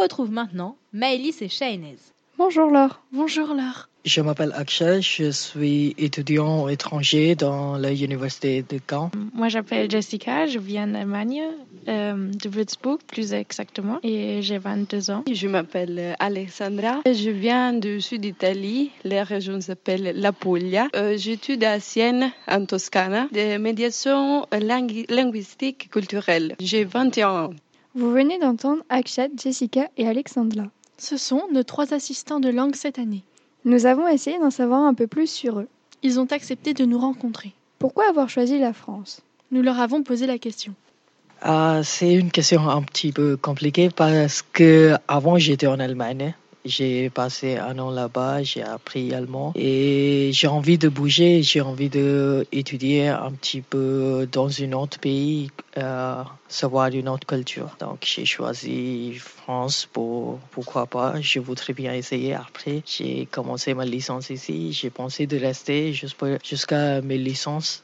Retrouve 0.00 0.30
maintenant 0.30 0.76
Maëlys 0.92 1.42
et 1.42 1.48
Shainez. 1.48 1.96
Bonjour 2.38 2.70
Laure. 2.70 3.02
Bonjour 3.12 3.48
Laure. 3.54 3.88
Je 4.06 4.22
m'appelle 4.22 4.52
Akshay, 4.56 5.02
je 5.02 5.30
suis 5.30 5.94
étudiant 5.98 6.68
étranger 6.68 7.34
dans 7.34 7.76
l'université 7.76 8.62
de 8.62 8.80
Caen. 8.88 9.10
Moi, 9.34 9.48
j'appelle 9.48 9.90
Jessica, 9.90 10.46
je 10.46 10.58
viens 10.58 10.86
d'Allemagne, 10.86 11.42
euh, 11.86 12.30
de 12.32 12.48
Würzburg 12.48 13.00
plus 13.06 13.34
exactement, 13.34 13.98
et 14.02 14.40
j'ai 14.40 14.56
22 14.56 15.10
ans. 15.10 15.22
Je 15.30 15.46
m'appelle 15.48 16.16
Alessandra, 16.18 17.02
je 17.04 17.28
viens 17.28 17.74
du 17.74 18.00
sud 18.00 18.22
d'Italie, 18.22 18.90
la 19.04 19.22
région 19.22 19.60
s'appelle 19.60 20.14
La 20.16 20.32
Puglia. 20.32 20.88
Euh, 20.96 21.18
J'étudie 21.18 21.66
à 21.66 21.78
Sienne, 21.78 22.32
en 22.48 22.64
Toscane, 22.64 23.28
de 23.32 23.58
médiation 23.58 24.46
lingu 24.50 25.04
linguistique 25.10 25.84
et 25.84 25.88
culturelle. 25.90 26.56
J'ai 26.58 26.84
21 26.84 27.28
ans. 27.28 27.50
Vous 27.96 28.12
venez 28.12 28.38
d'entendre 28.38 28.84
Akshat, 28.88 29.30
Jessica 29.36 29.88
et 29.96 30.06
Alexandra. 30.06 30.66
Ce 30.96 31.16
sont 31.16 31.42
nos 31.52 31.64
trois 31.64 31.92
assistants 31.92 32.38
de 32.38 32.48
langue 32.48 32.76
cette 32.76 33.00
année. 33.00 33.24
Nous 33.64 33.84
avons 33.84 34.06
essayé 34.06 34.38
d'en 34.38 34.50
savoir 34.50 34.82
un 34.82 34.94
peu 34.94 35.08
plus 35.08 35.28
sur 35.28 35.58
eux. 35.58 35.66
Ils 36.04 36.20
ont 36.20 36.26
accepté 36.30 36.72
de 36.72 36.84
nous 36.84 36.98
rencontrer. 36.98 37.52
Pourquoi 37.80 38.08
avoir 38.08 38.28
choisi 38.28 38.60
la 38.60 38.72
France? 38.72 39.22
Nous 39.50 39.62
leur 39.62 39.80
avons 39.80 40.04
posé 40.04 40.28
la 40.28 40.38
question. 40.38 40.72
Ah, 41.42 41.80
c'est 41.82 42.14
une 42.14 42.30
question 42.30 42.68
un 42.68 42.82
petit 42.82 43.10
peu 43.10 43.36
compliquée 43.36 43.90
parce 43.90 44.42
que 44.42 44.94
avant 45.08 45.38
j'étais 45.38 45.66
en 45.66 45.80
Allemagne. 45.80 46.34
J'ai 46.66 47.08
passé 47.08 47.56
un 47.56 47.78
an 47.78 47.90
là-bas, 47.90 48.42
j'ai 48.42 48.62
appris 48.62 49.14
allemand 49.14 49.52
et 49.56 50.30
j'ai 50.32 50.46
envie 50.46 50.76
de 50.76 50.90
bouger, 50.90 51.42
j'ai 51.42 51.62
envie 51.62 51.88
d'étudier 51.88 53.08
un 53.08 53.32
petit 53.32 53.62
peu 53.62 54.28
dans 54.30 54.62
un 54.62 54.72
autre 54.72 55.00
pays, 55.00 55.50
euh, 55.78 56.22
savoir 56.50 56.88
une 56.88 57.08
autre 57.08 57.26
culture. 57.26 57.76
Donc 57.78 57.98
j'ai 58.02 58.24
choisi 58.24 59.14
France 59.14 59.88
pour 59.90 60.38
pourquoi 60.50 60.86
pas. 60.86 61.20
Je 61.20 61.38
voudrais 61.40 61.72
bien 61.72 61.94
essayer. 61.94 62.34
Après 62.34 62.82
j'ai 62.84 63.26
commencé 63.30 63.72
ma 63.74 63.84
licence 63.84 64.30
ici. 64.30 64.72
J'ai 64.72 64.90
pensé 64.90 65.26
de 65.26 65.38
rester 65.38 65.92
jusqu'à 65.92 67.00
mes 67.00 67.18
licences 67.18 67.82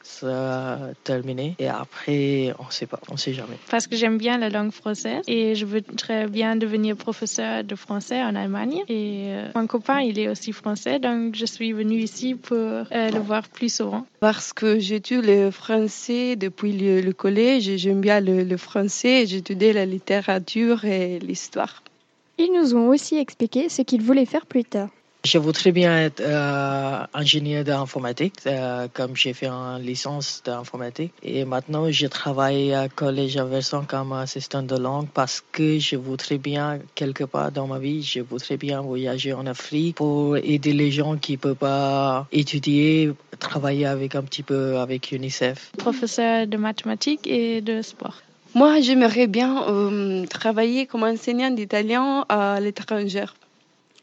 terminées 1.04 1.54
et 1.58 1.68
après 1.68 2.52
on 2.58 2.70
sait 2.70 2.86
pas, 2.86 3.00
on 3.10 3.16
sait 3.16 3.32
jamais. 3.32 3.56
Parce 3.70 3.86
que 3.86 3.96
j'aime 3.96 4.18
bien 4.18 4.38
la 4.38 4.50
langue 4.50 4.72
française 4.72 5.22
et 5.26 5.54
je 5.54 5.64
voudrais 5.64 6.26
bien 6.26 6.56
devenir 6.56 6.96
professeur 6.96 7.64
de 7.64 7.76
français 7.76 8.22
en 8.22 8.34
Allemagne. 8.34 8.82
Et 8.88 9.26
euh, 9.28 9.48
mon 9.54 9.66
copain 9.66 10.00
il 10.00 10.18
est 10.18 10.28
aussi 10.28 10.52
français 10.52 10.98
donc 10.98 11.34
je 11.36 11.46
suis 11.46 11.72
venue 11.72 11.98
ici 11.98 12.34
pour 12.34 12.56
euh, 12.56 12.84
le 12.90 13.18
voir 13.18 13.48
plus 13.48 13.72
souvent. 13.72 14.06
Parce 14.20 14.52
que 14.52 14.78
j'étudie 14.78 15.26
le 15.26 15.50
français 15.50 16.34
depuis 16.36 16.72
le, 16.72 17.00
le 17.00 17.12
collège 17.12 17.68
et 17.68 17.78
j'aime 17.78 18.00
bien 18.00 18.20
le, 18.20 18.42
le 18.42 18.55
français. 18.56 19.26
J'étudie 19.26 19.72
la 19.72 19.86
littérature 19.86 20.84
et 20.84 21.18
l'histoire. 21.18 21.82
Ils 22.38 22.52
nous 22.52 22.74
ont 22.74 22.88
aussi 22.88 23.16
expliqué 23.16 23.68
ce 23.68 23.82
qu'ils 23.82 24.02
voulaient 24.02 24.26
faire 24.26 24.46
plus 24.46 24.64
tard. 24.64 24.90
Je 25.26 25.38
voudrais 25.38 25.72
bien 25.72 25.98
être 26.02 26.20
euh, 26.20 27.04
ingénieur 27.12 27.64
d'informatique, 27.64 28.34
euh, 28.46 28.86
comme 28.92 29.16
j'ai 29.16 29.32
fait 29.32 29.48
une 29.48 29.82
licence 29.82 30.40
d'informatique. 30.44 31.12
Et 31.20 31.44
maintenant, 31.44 31.90
je 31.90 32.06
travaille 32.06 32.72
à 32.72 32.88
Collège 32.88 33.36
Inversant 33.36 33.82
comme 33.84 34.12
assistant 34.12 34.62
de 34.62 34.76
langue 34.76 35.08
parce 35.12 35.42
que 35.50 35.80
je 35.80 35.96
voudrais 35.96 36.38
bien, 36.38 36.78
quelque 36.94 37.24
part 37.24 37.50
dans 37.50 37.66
ma 37.66 37.80
vie, 37.80 38.04
je 38.04 38.20
voudrais 38.20 38.56
bien 38.56 38.80
voyager 38.82 39.32
en 39.32 39.46
Afrique 39.46 39.96
pour 39.96 40.36
aider 40.36 40.72
les 40.72 40.92
gens 40.92 41.16
qui 41.16 41.32
ne 41.32 41.38
peuvent 41.38 41.56
pas 41.56 42.28
étudier, 42.30 43.10
travailler 43.40 43.86
avec 43.86 44.14
un 44.14 44.22
petit 44.22 44.44
peu 44.44 44.78
avec 44.78 45.10
UNICEF. 45.10 45.72
Professeur 45.76 46.46
de 46.46 46.56
mathématiques 46.56 47.26
et 47.26 47.62
de 47.62 47.82
sport. 47.82 48.22
Moi, 48.56 48.80
j'aimerais 48.80 49.26
bien 49.26 49.68
euh, 49.68 50.24
travailler 50.24 50.86
comme 50.86 51.02
enseignant 51.02 51.50
d'italien 51.50 52.24
à 52.30 52.58
l'étranger. 52.58 53.26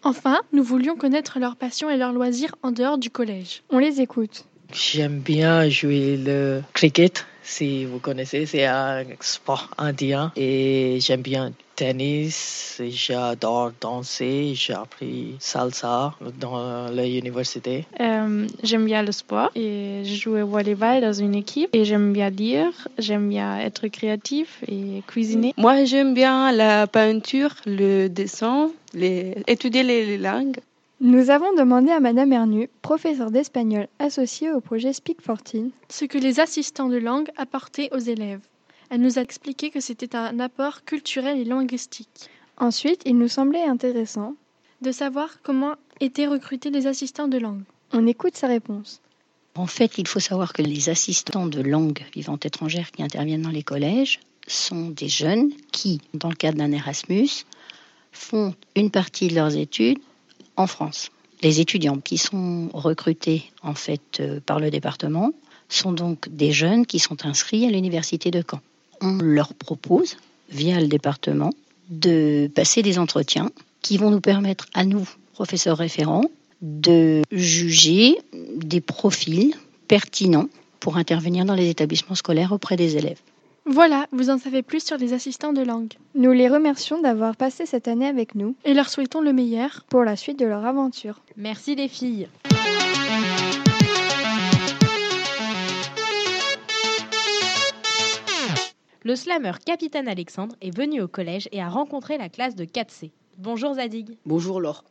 Enfin, 0.04 0.42
nous 0.52 0.62
voulions 0.62 0.96
connaître 0.96 1.40
leurs 1.40 1.56
passions 1.56 1.90
et 1.90 1.98
leurs 1.98 2.14
loisirs 2.14 2.54
en 2.62 2.72
dehors 2.72 3.00
du 3.00 3.10
collège. 3.10 3.64
On 3.72 3.80
les 3.80 4.00
écoute. 4.00 4.46
J'aime 4.74 5.20
bien 5.20 5.70
jouer 5.70 6.18
le 6.18 6.62
cricket, 6.74 7.26
si 7.44 7.86
vous 7.86 8.00
connaissez, 8.00 8.46
c'est 8.46 8.66
un 8.66 9.04
sport 9.20 9.70
indien 9.78 10.32
et 10.36 10.98
j'aime 11.02 11.22
bien 11.22 11.52
tennis, 11.76 12.82
j'adore 12.90 13.72
danser, 13.82 14.54
j'ai 14.56 14.74
appris 14.74 15.36
salsa 15.40 16.14
dans 16.40 16.90
l'université. 16.90 17.86
Euh, 18.00 18.48
j'aime 18.64 18.86
bien 18.86 19.04
le 19.04 19.12
sport 19.12 19.52
et 19.56 20.04
je 20.06 20.16
joue 20.16 20.38
au 20.38 20.48
volleyball 20.48 21.02
dans 21.02 21.14
une 21.14 21.36
équipe 21.36 21.70
et 21.74 21.84
j'aime 21.84 22.14
bien 22.14 22.30
lire, 22.30 22.72
j'aime 22.98 23.28
bien 23.30 23.60
être 23.60 23.88
créatif 23.88 24.64
et 24.68 25.04
cuisiner. 25.06 25.54
Moi, 25.58 25.84
j'aime 25.84 26.14
bien 26.14 26.52
la 26.52 26.88
peinture, 26.88 27.56
le 27.66 28.08
dessin, 28.08 28.72
les... 28.94 29.36
étudier 29.48 29.84
les, 29.84 30.06
les 30.06 30.18
langues. 30.18 30.58
Nous 31.06 31.30
avons 31.32 31.54
demandé 31.54 31.92
à 31.92 32.00
Madame 32.00 32.32
Ernu, 32.32 32.70
professeure 32.82 33.30
d'espagnol 33.30 33.90
associée 34.00 34.54
au 34.54 34.62
projet 34.62 34.94
Speak 34.94 35.22
14, 35.22 35.70
ce 35.90 36.06
que 36.06 36.18
les 36.18 36.40
assistants 36.40 36.88
de 36.88 36.96
langue 36.96 37.30
apportaient 37.36 37.90
aux 37.92 38.00
élèves. 38.00 38.40
Elle 38.90 39.02
nous 39.02 39.20
a 39.20 39.22
expliqué 39.22 39.70
que 39.70 39.82
c'était 39.82 40.16
un 40.16 40.40
apport 40.40 40.86
culturel 40.86 41.38
et 41.38 41.44
linguistique. 41.44 42.30
Ensuite, 42.56 43.02
il 43.06 43.18
nous 43.18 43.28
semblait 43.28 43.66
intéressant 43.66 44.36
de 44.82 44.94
savoir 44.94 45.42
comment 45.42 45.76
étaient 46.00 46.26
recrutés 46.26 46.70
les 46.70 46.88
assistants 46.88 47.28
de 47.28 47.38
langue. 47.38 47.64
On 47.92 48.08
écoute 48.08 48.38
sa 48.38 48.48
réponse. 48.48 49.02
En 49.56 49.68
fait, 49.68 49.98
il 49.98 50.08
faut 50.08 50.22
savoir 50.22 50.54
que 50.54 50.62
les 50.62 50.88
assistants 50.88 51.48
de 51.48 51.62
langue 51.62 52.00
vivante 52.16 52.46
étrangère 52.46 52.94
qui 52.94 53.04
interviennent 53.04 53.42
dans 53.42 53.50
les 53.50 53.64
collèges 53.64 54.22
sont 54.48 54.88
des 54.88 55.10
jeunes 55.10 55.52
qui, 55.74 56.00
dans 56.14 56.30
le 56.30 56.36
cadre 56.36 56.60
d'un 56.60 56.72
Erasmus, 56.72 57.44
font 58.14 58.56
une 58.78 58.90
partie 58.90 59.28
de 59.28 59.36
leurs 59.36 59.58
études 59.58 60.00
en 60.56 60.68
France. 60.68 61.12
Les 61.42 61.60
étudiants 61.60 61.98
qui 61.98 62.18
sont 62.18 62.70
recrutés 62.74 63.52
en 63.62 63.76
fait 63.76 64.20
euh, 64.20 64.40
par 64.46 64.60
le 64.60 64.70
département 64.70 65.32
sont 65.68 65.92
donc 65.92 66.30
des 66.30 66.52
jeunes 66.52 66.86
qui 66.86 67.00
sont 67.00 67.26
inscrits 67.26 67.66
à 67.66 67.70
l'université 67.70 68.32
de 68.32 68.44
Caen. 68.50 68.62
On 69.02 69.18
leur 69.18 69.54
propose, 69.54 70.18
via 70.50 70.80
le 70.80 70.88
département, 70.88 71.52
de 71.90 72.50
passer 72.54 72.82
des 72.82 73.00
entretiens 73.00 73.52
qui 73.82 73.98
vont 73.98 74.12
nous 74.12 74.22
permettre 74.22 74.68
à 74.74 74.86
nous, 74.86 75.08
professeurs 75.34 75.78
référents, 75.78 76.26
de 76.62 77.24
juger 77.32 78.18
des 78.56 78.80
profils 78.80 79.54
pertinents 79.88 80.48
pour 80.80 80.98
intervenir 80.98 81.44
dans 81.44 81.56
les 81.56 81.70
établissements 81.70 82.16
scolaires 82.16 82.54
auprès 82.54 82.78
des 82.78 82.96
élèves. 82.96 83.20
Voilà, 83.66 84.08
vous 84.12 84.30
en 84.30 84.38
savez 84.38 84.62
plus 84.62 84.86
sur 84.86 84.98
les 84.98 85.14
assistants 85.14 85.54
de 85.54 85.62
langue. 85.62 85.94
Nous 86.16 86.34
les 86.34 86.50
remercions 86.50 87.02
d'avoir 87.02 87.38
passé 87.38 87.66
cette 87.66 87.88
année 87.88 88.08
avec 88.08 88.36
nous 88.36 88.56
et 88.66 88.74
leur 88.74 88.90
souhaitons 88.90 89.22
le 89.22 89.32
meilleur 89.32 89.86
pour 89.88 90.04
la 90.04 90.18
suite 90.18 90.38
de 90.38 90.46
leur 90.46 90.66
aventure. 90.66 91.22
Merci 91.38 91.76
les 91.76 91.88
filles. 91.88 92.28
Le 99.06 99.16
slammer 99.16 99.54
Capitaine 99.66 100.10
Alexandre 100.10 100.56
est 100.62 100.76
venu 100.76 101.02
au 101.02 101.08
collège 101.08 101.48
et 101.54 101.62
a 101.62 101.70
rencontré 101.70 102.18
la 102.18 102.28
classe 102.28 102.56
de 102.56 102.66
4C. 102.66 103.12
Bonjour 103.38 103.76
Zadig. 103.76 104.18
Bonjour 104.26 104.60
Laure. 104.60 104.84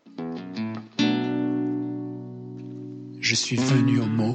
Je 3.21 3.35
suis 3.35 3.57
venu 3.57 4.01
au 4.01 4.07
mot. 4.07 4.35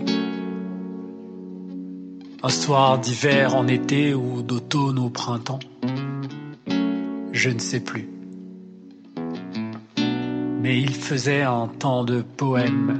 Un 2.43 2.49
soir 2.49 2.99
d'hiver 2.99 3.55
en 3.55 3.67
été 3.67 4.13
ou 4.13 4.43
d'automne 4.43 4.99
au 4.99 5.09
printemps. 5.09 5.57
Je 7.31 7.49
ne 7.49 7.57
sais 7.57 7.79
plus. 7.79 8.07
Mais 10.61 10.79
il 10.79 10.93
faisait 10.93 11.41
un 11.41 11.67
temps 11.67 12.03
de 12.03 12.21
poèmes, 12.21 12.99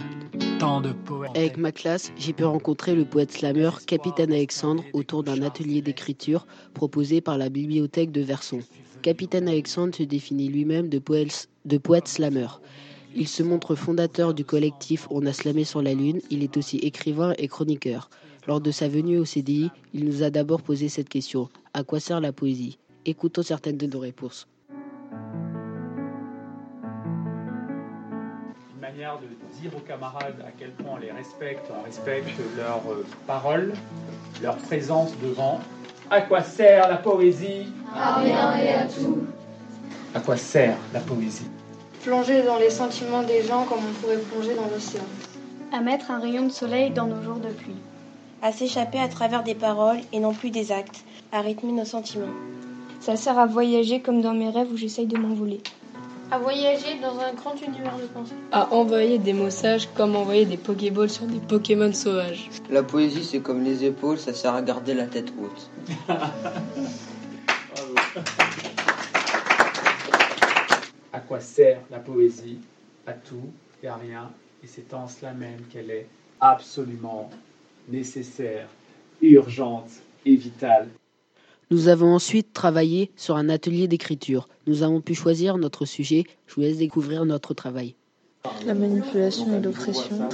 tant 0.58 0.82
de 0.82 0.92
poèmes. 0.92 1.32
Avec 1.36 1.58
ma 1.58 1.72
classe, 1.72 2.12
j'ai 2.18 2.34
pu 2.34 2.46
rencontrer 2.46 2.96
le 2.96 3.06
poète 3.06 3.32
slammer 3.32 3.70
Capitaine 3.86 4.32
Alexandre 4.32 4.84
autour 4.94 5.24
d'un 5.24 5.44
atelier 5.44 5.84
d'écriture 5.84 6.48
proposé 6.74 7.22
par 7.22 7.38
la 7.38 7.50
bibliothèque 7.50 8.12
de 8.12 8.22
Verson. 8.22 8.62
Capitaine 9.04 9.48
Alexandre 9.48 9.96
se 9.96 10.04
définit 10.04 10.48
lui-même 10.48 10.90
de 10.90 10.98
poète, 10.98 11.48
de 11.66 11.80
slammer. 12.06 12.48
Il 13.16 13.28
se 13.28 13.44
montre 13.44 13.76
fondateur 13.76 14.34
du 14.34 14.44
collectif 14.44 15.08
On 15.12 15.28
a 15.28 15.34
slamé 15.34 15.64
sur 15.64 15.84
la 15.84 15.94
Lune. 15.94 16.22
Il 16.32 16.42
est 16.42 16.58
aussi 16.58 16.78
écrivain 16.78 17.36
et 17.38 17.48
chroniqueur. 17.48 18.10
Lors 18.48 18.62
de 18.62 18.72
sa 18.72 18.88
venue 18.88 19.18
au 19.18 19.26
CDI, 19.26 19.70
il 19.94 20.06
nous 20.06 20.24
a 20.24 20.30
d'abord 20.30 20.62
posé 20.62 20.88
cette 20.88 21.10
question 21.10 21.50
À 21.74 21.84
quoi 21.84 22.00
sert 22.00 22.22
la 22.22 22.32
poésie? 22.32 22.80
Écoutons 23.06 23.44
certaines 23.44 23.76
de 23.76 23.88
nos 23.88 24.00
réponses. 24.00 24.48
Une 28.74 28.80
manière 28.80 29.20
de 29.20 29.28
dire 29.62 29.76
aux 29.76 29.82
camarades 29.82 30.42
à 30.48 30.52
quel 30.58 30.72
point 30.72 30.94
on 30.94 30.98
les 30.98 31.12
respecte, 31.12 31.70
on 31.78 31.84
respecte 31.84 32.40
leur 32.56 32.82
euh, 32.90 33.06
parole, 33.28 33.74
leur 34.42 34.56
présence 34.56 35.12
devant. 35.22 35.60
À 36.10 36.22
quoi 36.22 36.42
sert 36.42 36.88
la 36.88 36.96
poésie? 36.96 37.74
À 37.94 38.16
rien 38.22 38.56
et 38.60 38.70
à 38.70 38.86
tout. 38.86 39.28
À 40.16 40.22
quoi 40.22 40.38
sert 40.38 40.78
la 40.94 41.02
poésie? 41.02 41.50
Plonger 42.02 42.44
dans 42.44 42.60
les 42.60 42.70
sentiments 42.70 43.24
des 43.24 43.44
gens 43.44 43.66
comme 43.66 43.80
on 43.80 43.94
pourrait 44.02 44.20
plonger 44.20 44.56
dans 44.56 44.70
l'océan. 44.74 45.04
À 45.74 45.82
mettre 45.82 46.12
un 46.12 46.20
rayon 46.20 46.48
de 46.48 46.52
soleil 46.54 46.92
dans 46.92 47.08
nos 47.08 47.22
jours 47.22 47.40
de 47.42 47.50
pluie. 47.50 47.76
À 48.42 48.52
s'échapper 48.52 49.00
à 49.00 49.08
travers 49.08 49.44
des 49.44 49.56
paroles 49.56 49.98
et 50.14 50.20
non 50.20 50.34
plus 50.34 50.52
des 50.52 50.72
actes. 50.72 51.04
À 51.32 51.42
rythmer 51.42 51.72
nos 51.72 51.86
sentiments. 51.86 52.34
Ça 53.00 53.16
sert 53.16 53.40
à 53.40 53.48
voyager 53.48 54.02
comme 54.02 54.22
dans 54.22 54.34
mes 54.34 54.50
rêves 54.50 54.72
où 54.72 54.78
j'essaye 54.78 55.08
de 55.08 55.18
m'envoler. 55.18 55.60
À 56.30 56.38
voyager 56.38 57.00
dans 57.02 57.18
un 57.20 57.34
grand 57.34 57.56
univers 57.56 57.98
de 57.98 58.06
pensée. 58.08 58.36
À 58.52 58.72
envoyer 58.74 59.18
des 59.18 59.34
mots 59.34 59.50
sages 59.50 59.90
comme 59.96 60.16
envoyer 60.16 60.46
des 60.46 60.58
Pokéballs 60.58 61.10
sur 61.10 61.26
des 61.26 61.40
Pokémon 61.40 61.92
sauvages. 61.92 62.50
La 62.70 62.84
poésie, 62.84 63.24
c'est 63.24 63.40
comme 63.40 63.64
les 63.64 63.84
épaules, 63.86 64.20
ça 64.20 64.34
sert 64.34 64.54
à 64.54 64.62
garder 64.62 64.94
la 64.94 65.08
tête 65.08 65.34
haute. 65.42 65.70
À 71.14 71.20
quoi 71.22 71.40
sert 71.40 71.82
la 71.90 71.98
poésie? 71.98 72.60
À 73.08 73.14
tout 73.14 73.50
et 73.82 73.88
à 73.88 73.96
rien. 73.96 74.30
Et 74.64 74.68
c'est 74.68 74.94
en 74.94 75.08
cela 75.08 75.34
même 75.34 75.62
qu'elle 75.72 75.90
est 75.90 76.08
absolument 76.40 77.30
nécessaire, 77.88 78.68
urgente 79.22 79.90
et 80.26 80.36
vitale. 80.36 80.88
Nous 81.70 81.90
avons 81.90 82.14
ensuite 82.16 82.54
travaillé 82.54 83.12
sur 83.18 83.36
un 83.36 83.50
atelier 83.50 83.88
d'écriture. 83.88 84.48
Nous 84.68 84.84
avons 84.84 85.02
pu 85.02 85.16
choisir 85.16 85.58
notre 85.58 85.86
sujet. 85.86 86.24
Je 86.48 86.56
vous 86.56 86.62
laisse 86.62 86.78
découvrir 86.78 87.26
notre 87.26 87.54
travail. 87.54 87.96
La 88.66 88.74
manipulation 88.74 89.58
et 89.58 89.62
l'oppression. 89.62 90.30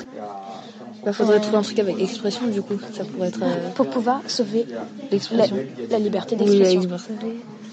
Il 0.99 1.05
bah, 1.05 1.13
faudrait 1.13 1.41
trouver 1.41 1.57
un 1.57 1.61
truc 1.63 1.79
avec 1.79 1.99
expression, 1.99 2.47
du 2.47 2.61
coup. 2.61 2.77
Ça 2.93 3.03
pourrait 3.03 3.29
être. 3.29 3.41
euh, 3.41 3.69
Pour 3.71 3.89
pouvoir 3.89 4.21
sauver 4.29 4.65
L'expression. 5.11 5.55
la, 5.55 5.97
la 5.97 5.99
liberté 5.99 6.35
Oui, 6.39 6.59
d'expression. 6.59 7.09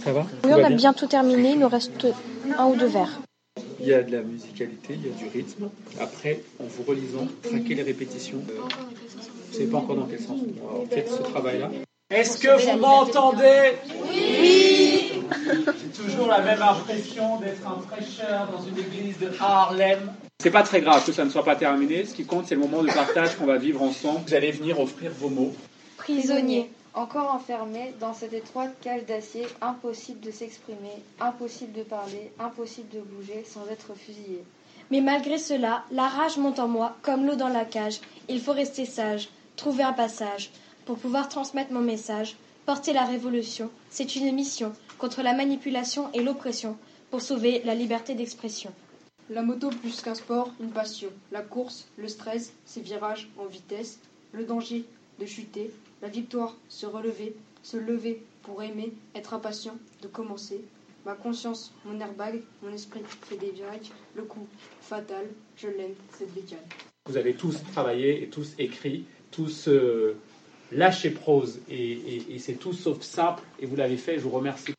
Ça 0.02 0.12
va? 0.12 0.26
Oui, 0.44 0.50
on 0.56 0.64
a 0.64 0.70
bientôt 0.70 1.06
terminé, 1.06 1.52
il 1.52 1.58
nous 1.60 1.68
reste 1.68 2.06
un 2.58 2.66
ou 2.66 2.76
deux 2.76 2.86
vers. 2.86 3.20
Il 3.78 3.86
y 3.86 3.92
a 3.92 4.02
de 4.02 4.12
la 4.12 4.22
musicalité, 4.22 4.94
il 4.94 5.06
y 5.06 5.10
a 5.10 5.14
du 5.14 5.28
rythme. 5.28 5.68
Après, 6.00 6.40
en 6.58 6.64
vous 6.64 6.82
relisant, 6.84 7.26
traquez 7.42 7.74
les 7.74 7.82
répétitions. 7.82 8.42
Ne 9.50 9.54
savez 9.54 9.70
pas 9.70 9.78
encore 9.78 9.96
dans 9.96 10.06
quel 10.06 10.20
sens. 10.20 10.40
Alors, 10.58 10.84
faites 10.90 11.10
ce 11.10 11.22
travail-là. 11.22 11.70
Est-ce 12.10 12.38
que 12.38 12.72
vous 12.72 12.78
m'entendez? 12.78 13.72
Oui 14.08 15.12
J'ai 15.64 16.02
toujours 16.02 16.26
la 16.26 16.40
même 16.40 16.60
impression 16.60 17.38
d'être 17.38 17.66
un 17.66 17.80
prêcheur 17.82 18.48
dans 18.50 18.62
une 18.62 18.78
église 18.78 19.18
de 19.18 19.30
Harlem. 19.38 20.12
C'est 20.40 20.50
pas 20.50 20.64
très 20.64 20.80
grave 20.80 21.04
que 21.04 21.12
ça 21.12 21.24
ne 21.24 21.30
soit 21.30 21.44
pas 21.44 21.54
terminé. 21.54 22.04
Ce 22.04 22.14
qui 22.14 22.24
compte, 22.24 22.46
c'est 22.46 22.56
le 22.56 22.62
moment 22.62 22.82
de 22.82 22.88
partage 22.88 23.36
qu'on 23.36 23.46
va 23.46 23.58
vivre 23.58 23.82
ensemble. 23.82 24.22
Vous 24.26 24.34
allez 24.34 24.50
venir 24.50 24.80
offrir 24.80 25.12
vos 25.20 25.28
mots. 25.28 25.52
Prisonnier, 25.98 26.70
encore 26.94 27.32
enfermé 27.32 27.94
dans 28.00 28.12
cette 28.12 28.32
étroite 28.32 28.74
cage 28.80 29.04
d'acier, 29.06 29.46
impossible 29.60 30.20
de 30.20 30.30
s'exprimer, 30.30 31.02
impossible 31.20 31.72
de 31.72 31.82
parler, 31.84 32.32
impossible 32.40 32.88
de 32.88 33.00
bouger 33.00 33.44
sans 33.46 33.68
être 33.70 33.94
fusillé. 33.94 34.42
Mais 34.90 35.00
malgré 35.00 35.38
cela, 35.38 35.84
la 35.92 36.08
rage 36.08 36.38
monte 36.38 36.58
en 36.58 36.66
moi 36.66 36.96
comme 37.02 37.24
l'eau 37.24 37.36
dans 37.36 37.48
la 37.48 37.64
cage. 37.64 38.00
Il 38.28 38.40
faut 38.40 38.52
rester 38.52 38.84
sage, 38.86 39.28
trouver 39.60 39.82
un 39.82 39.92
passage. 39.92 40.50
Pour 40.86 40.96
pouvoir 40.96 41.28
transmettre 41.28 41.70
mon 41.70 41.82
message, 41.82 42.36
porter 42.64 42.94
la 42.94 43.04
révolution, 43.04 43.70
c'est 43.90 44.16
une 44.16 44.34
mission 44.34 44.72
contre 44.96 45.20
la 45.20 45.34
manipulation 45.34 46.10
et 46.14 46.22
l'oppression 46.22 46.78
pour 47.10 47.20
sauver 47.20 47.60
la 47.66 47.74
liberté 47.74 48.14
d'expression. 48.14 48.72
La 49.28 49.42
moto 49.42 49.68
plus 49.68 50.00
qu'un 50.00 50.14
sport, 50.14 50.50
une 50.60 50.70
passion. 50.70 51.10
La 51.30 51.42
course, 51.42 51.86
le 51.98 52.08
stress, 52.08 52.54
ses 52.64 52.80
virages 52.80 53.28
en 53.36 53.44
vitesse, 53.44 54.00
le 54.32 54.44
danger 54.44 54.86
de 55.18 55.26
chuter, 55.26 55.70
la 56.00 56.08
victoire, 56.08 56.56
se 56.70 56.86
relever, 56.86 57.36
se 57.62 57.76
lever 57.76 58.22
pour 58.42 58.62
aimer, 58.62 58.94
être 59.14 59.34
impatient, 59.34 59.76
de 60.00 60.08
commencer. 60.08 60.64
Ma 61.04 61.12
conscience, 61.12 61.74
mon 61.84 62.00
airbag, 62.00 62.40
mon 62.62 62.72
esprit 62.72 63.02
fait 63.28 63.36
des 63.36 63.50
virages, 63.50 63.90
le 64.14 64.22
coup 64.22 64.46
fatal, 64.80 65.26
je 65.58 65.68
l'aime, 65.68 65.94
cette 66.18 66.32
bécane. 66.32 66.58
Vous 67.06 67.16
avez 67.18 67.34
tous 67.34 67.62
travaillé 67.72 68.22
et 68.22 68.28
tous 68.28 68.54
écrit, 68.58 69.04
tous 69.30 69.68
euh, 69.68 70.16
lâché 70.72 71.10
prose 71.10 71.60
et, 71.68 71.74
et- 71.92 72.34
et 72.34 72.38
c'est 72.38 72.54
tout 72.54 72.72
sauf 72.72 73.00
simple 73.02 73.42
et 73.60 73.66
vous 73.66 73.76
l'avez 73.76 73.96
fait, 73.96 74.16
je 74.18 74.20
vous 74.24 74.30
remercie. 74.30 74.72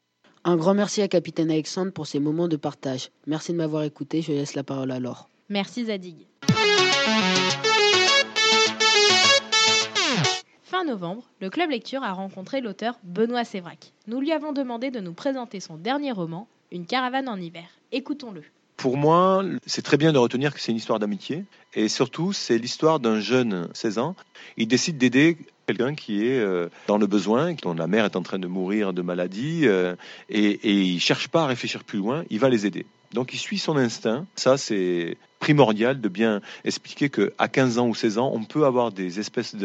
Un 0.44 0.56
grand 0.56 0.74
merci 0.74 1.02
à 1.02 1.08
Capitaine 1.08 1.52
Alexandre 1.52 1.92
pour 1.92 2.08
ces 2.08 2.20
moments 2.20 2.48
de 2.48 2.56
partage. 2.58 3.10
Merci 3.28 3.52
de 3.52 3.58
m'avoir 3.58 3.84
écouté. 3.84 4.22
Je 4.22 4.32
laisse 4.32 4.56
la 4.56 4.64
parole 4.64 4.92
à 4.92 5.00
Laure. 5.00 5.30
Merci 5.50 5.86
Zadig. 5.86 6.26
Fin 10.64 10.86
novembre, 10.86 11.24
le 11.42 11.50
Club 11.50 11.70
Lecture 11.70 12.02
a 12.04 12.14
rencontré 12.14 12.62
l'auteur 12.62 12.98
Benoît 13.04 13.44
Sévrac. 13.44 13.92
Nous 14.08 14.20
lui 14.22 14.32
avons 14.32 14.54
demandé 14.54 14.90
de 14.90 15.00
nous 15.02 15.14
présenter 15.14 15.60
son 15.60 15.76
dernier 15.76 16.12
roman, 16.12 16.48
Une 16.72 16.86
caravane 16.86 17.28
en 17.28 17.36
hiver. 17.38 17.66
Écoutons-le. 17.92 18.44
Pour 18.82 18.98
moi, 18.98 19.44
c'est 19.68 19.84
très 19.84 19.98
bien 19.98 20.12
de 20.12 20.18
retenir 20.18 20.56
que 20.56 20.60
c'est 20.60 20.72
une 20.72 20.78
histoire 20.78 20.98
d'amitié. 20.98 21.44
Et 21.76 21.88
surtout, 21.88 22.34
c'est 22.34 22.58
l'histoire 22.58 23.00
d'un 23.00 23.20
jeune, 23.20 23.70
16 23.76 24.00
ans. 24.00 24.16
Il 24.58 24.68
décide 24.68 24.98
d'aider 24.98 25.38
quelqu'un 25.68 25.94
qui 25.94 26.26
est 26.26 26.40
euh, 26.40 26.68
dans 26.88 26.98
le 26.98 27.06
besoin, 27.06 27.54
dont 27.62 27.76
la 27.76 27.86
mère 27.86 28.06
est 28.06 28.16
en 28.16 28.24
train 28.24 28.40
de 28.40 28.48
mourir 28.48 28.92
de 28.92 29.04
maladie. 29.04 29.68
euh, 29.68 29.96
et, 30.30 30.50
et 30.50 30.82
il 30.82 31.00
cherche 31.00 31.28
pas 31.28 31.44
à 31.44 31.46
réfléchir 31.46 31.84
plus 31.84 32.00
loin, 32.00 32.24
il 32.32 32.40
va 32.40 32.50
les 32.50 32.66
aider. 32.66 32.88
Donc 33.14 33.36
il 33.36 33.38
suit 33.38 33.60
son 33.60 33.78
instinct. 33.78 34.26
Ça, 34.36 34.58
c'est 34.58 35.16
primordial 35.38 36.02
de 36.02 36.10
bien 36.10 36.42
expliquer 36.66 37.10
que 37.10 37.34
à 37.38 37.50
15 37.50 37.78
ans 37.78 37.88
ou 37.88 37.94
16 37.94 38.18
ans, 38.18 38.32
on 38.34 38.44
peut 38.44 38.66
avoir 38.66 38.92
des 38.92 39.20
espèces 39.20 39.56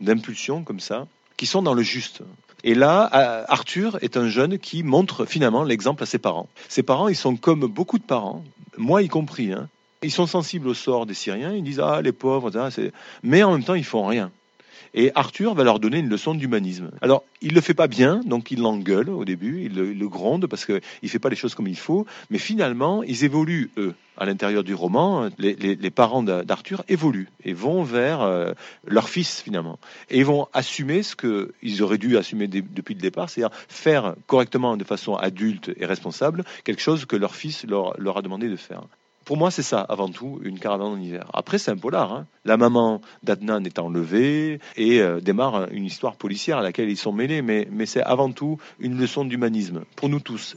d'impulsions 0.00 0.62
comme 0.62 0.78
ça, 0.78 1.08
qui 1.36 1.46
sont 1.46 1.62
dans 1.62 1.74
le 1.74 1.82
juste. 1.82 2.22
Et 2.62 2.74
là, 2.74 3.10
euh, 3.14 3.44
Arthur 3.48 3.98
est 4.02 4.16
un 4.16 4.28
jeune 4.28 4.58
qui 4.58 4.82
montre 4.82 5.24
finalement 5.24 5.64
l'exemple 5.64 6.02
à 6.02 6.06
ses 6.06 6.18
parents. 6.18 6.48
Ses 6.68 6.82
parents, 6.82 7.08
ils 7.08 7.16
sont 7.16 7.36
comme 7.36 7.66
beaucoup 7.66 7.98
de 7.98 8.04
parents, 8.04 8.44
moi 8.80 9.02
y 9.02 9.08
compris. 9.08 9.52
Hein. 9.52 9.68
Ils 10.02 10.10
sont 10.10 10.26
sensibles 10.26 10.68
au 10.68 10.74
sort 10.74 11.06
des 11.06 11.14
Syriens. 11.14 11.52
Ils 11.52 11.62
disent 11.62 11.80
ah 11.80 12.00
les 12.02 12.12
pauvres, 12.12 12.50
mais 13.22 13.42
en 13.42 13.52
même 13.52 13.64
temps 13.64 13.74
ils 13.74 13.84
font 13.84 14.06
rien. 14.06 14.30
Et 14.94 15.12
Arthur 15.14 15.54
va 15.54 15.64
leur 15.64 15.80
donner 15.80 15.98
une 15.98 16.08
leçon 16.08 16.34
d'humanisme. 16.34 16.90
Alors, 17.00 17.24
il 17.42 17.54
le 17.54 17.60
fait 17.60 17.74
pas 17.74 17.86
bien, 17.86 18.20
donc 18.24 18.50
il 18.50 18.60
l'engueule 18.60 19.10
au 19.10 19.24
début, 19.24 19.64
il 19.64 19.74
le, 19.74 20.08
gronde 20.08 20.46
parce 20.46 20.66
qu'il 20.66 20.80
ne 21.02 21.08
fait 21.08 21.18
pas 21.18 21.28
les 21.28 21.36
choses 21.36 21.54
comme 21.54 21.68
il 21.68 21.78
faut, 21.78 22.06
mais 22.30 22.38
finalement, 22.38 23.02
ils 23.02 23.24
évoluent, 23.24 23.70
eux. 23.76 23.94
À 24.16 24.26
l'intérieur 24.26 24.64
du 24.64 24.74
roman, 24.74 25.30
les, 25.38 25.90
parents 25.90 26.22
d'A- 26.22 26.44
d'Arthur 26.44 26.84
évoluent 26.88 27.28
et 27.42 27.54
vont 27.54 27.82
vers 27.82 28.20
euh, 28.20 28.52
leur 28.86 29.08
fils, 29.08 29.40
finalement. 29.40 29.78
Et 30.10 30.18
ils 30.18 30.26
vont 30.26 30.46
assumer 30.52 31.02
ce 31.02 31.16
qu'ils 31.16 31.82
auraient 31.82 31.96
dû 31.96 32.18
assumer 32.18 32.46
depuis 32.46 32.94
le 32.94 33.00
départ, 33.00 33.30
c'est-à-dire 33.30 33.56
faire 33.68 34.14
correctement, 34.26 34.76
de 34.76 34.84
façon 34.84 35.14
adulte 35.14 35.70
et 35.74 35.86
responsable, 35.86 36.44
quelque 36.64 36.82
chose 36.82 37.06
que 37.06 37.16
leur 37.16 37.34
fils 37.34 37.64
leur, 37.64 37.98
leur 37.98 38.18
a 38.18 38.22
demandé 38.22 38.50
de 38.50 38.56
faire. 38.56 38.82
Pour 39.30 39.36
moi, 39.36 39.52
c'est 39.52 39.62
ça, 39.62 39.82
avant 39.82 40.08
tout, 40.08 40.40
une 40.42 40.58
caravane 40.58 40.88
en 40.88 40.98
hiver. 41.00 41.30
Après, 41.32 41.58
c'est 41.58 41.70
un 41.70 41.76
polar. 41.76 42.12
hein. 42.12 42.26
La 42.44 42.56
maman 42.56 43.00
d'Adnan 43.22 43.62
est 43.64 43.78
enlevée 43.78 44.58
et 44.76 45.00
euh, 45.00 45.20
démarre 45.20 45.68
une 45.70 45.84
histoire 45.84 46.16
policière 46.16 46.58
à 46.58 46.62
laquelle 46.62 46.90
ils 46.90 46.96
sont 46.96 47.12
mêlés, 47.12 47.40
mais, 47.40 47.68
mais 47.70 47.86
c'est 47.86 48.02
avant 48.02 48.32
tout 48.32 48.58
une 48.80 48.98
leçon 48.98 49.24
d'humanisme, 49.24 49.84
pour 49.94 50.08
nous 50.08 50.18
tous. 50.18 50.56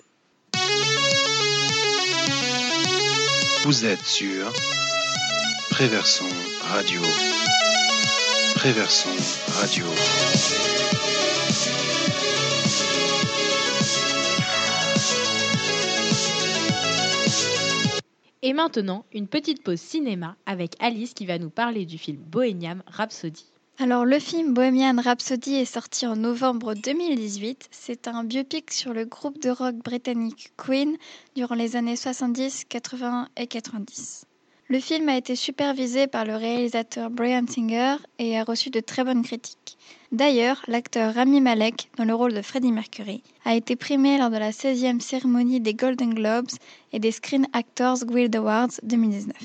Vous 3.64 3.86
êtes 3.86 4.04
sur 4.04 4.52
Préverson 5.70 6.26
Radio. 6.72 7.02
Préverson 8.56 9.10
Radio. 9.62 9.86
Et 18.46 18.52
maintenant, 18.52 19.06
une 19.14 19.30
petite 19.30 19.64
pause 19.64 19.80
cinéma 19.80 20.36
avec 20.46 20.76
Alice 20.80 21.14
qui 21.14 21.26
va 21.26 21.40
nous 21.40 21.50
parler 21.50 21.86
du 21.86 21.98
film 21.98 22.18
Bohemian 22.18 22.80
Rhapsody. 22.88 23.46
Alors, 23.80 24.04
le 24.04 24.20
film 24.20 24.54
Bohemian 24.54 25.02
Rhapsody 25.02 25.56
est 25.56 25.66
sorti 25.66 26.06
en 26.06 26.18
novembre 26.18 26.74
2018. 26.74 27.70
C'est 27.72 28.10
un 28.10 28.26
biopic 28.26 28.70
sur 28.72 28.94
le 28.94 29.06
groupe 29.06 29.42
de 29.42 29.50
rock 29.50 29.78
britannique 29.78 30.52
Queen 30.58 30.98
durant 31.38 31.56
les 31.56 31.78
années 31.78 31.96
70, 31.96 32.66
80 32.66 33.30
et 33.38 33.48
90. 33.48 34.26
Le 34.70 34.80
film 34.80 35.10
a 35.10 35.18
été 35.18 35.36
supervisé 35.36 36.08
par 36.08 36.24
le 36.24 36.36
réalisateur 36.36 37.10
Brian 37.10 37.46
Singer 37.48 37.98
et 38.18 38.40
a 38.40 38.46
reçu 38.46 38.70
de 38.70 38.80
très 38.80 39.04
bonnes 39.04 39.24
critiques. 39.24 39.78
D'ailleurs, 40.14 40.64
l'acteur 40.68 41.14
Rami 41.14 41.42
Malek, 41.42 41.90
dans 41.98 42.06
le 42.06 42.16
rôle 42.16 42.34
de 42.34 42.42
Freddie 42.42 42.72
Mercury, 42.72 43.22
a 43.44 43.56
été 43.56 43.76
primé 43.76 44.18
lors 44.18 44.30
de 44.30 44.38
la 44.38 44.52
16e 44.52 45.02
cérémonie 45.02 45.60
des 45.60 45.74
Golden 45.74 46.14
Globes 46.14 46.52
et 46.94 47.00
des 47.00 47.12
Screen 47.12 47.46
Actors 47.52 48.06
Guild 48.06 48.36
Awards 48.36 48.80
2019. 48.84 49.36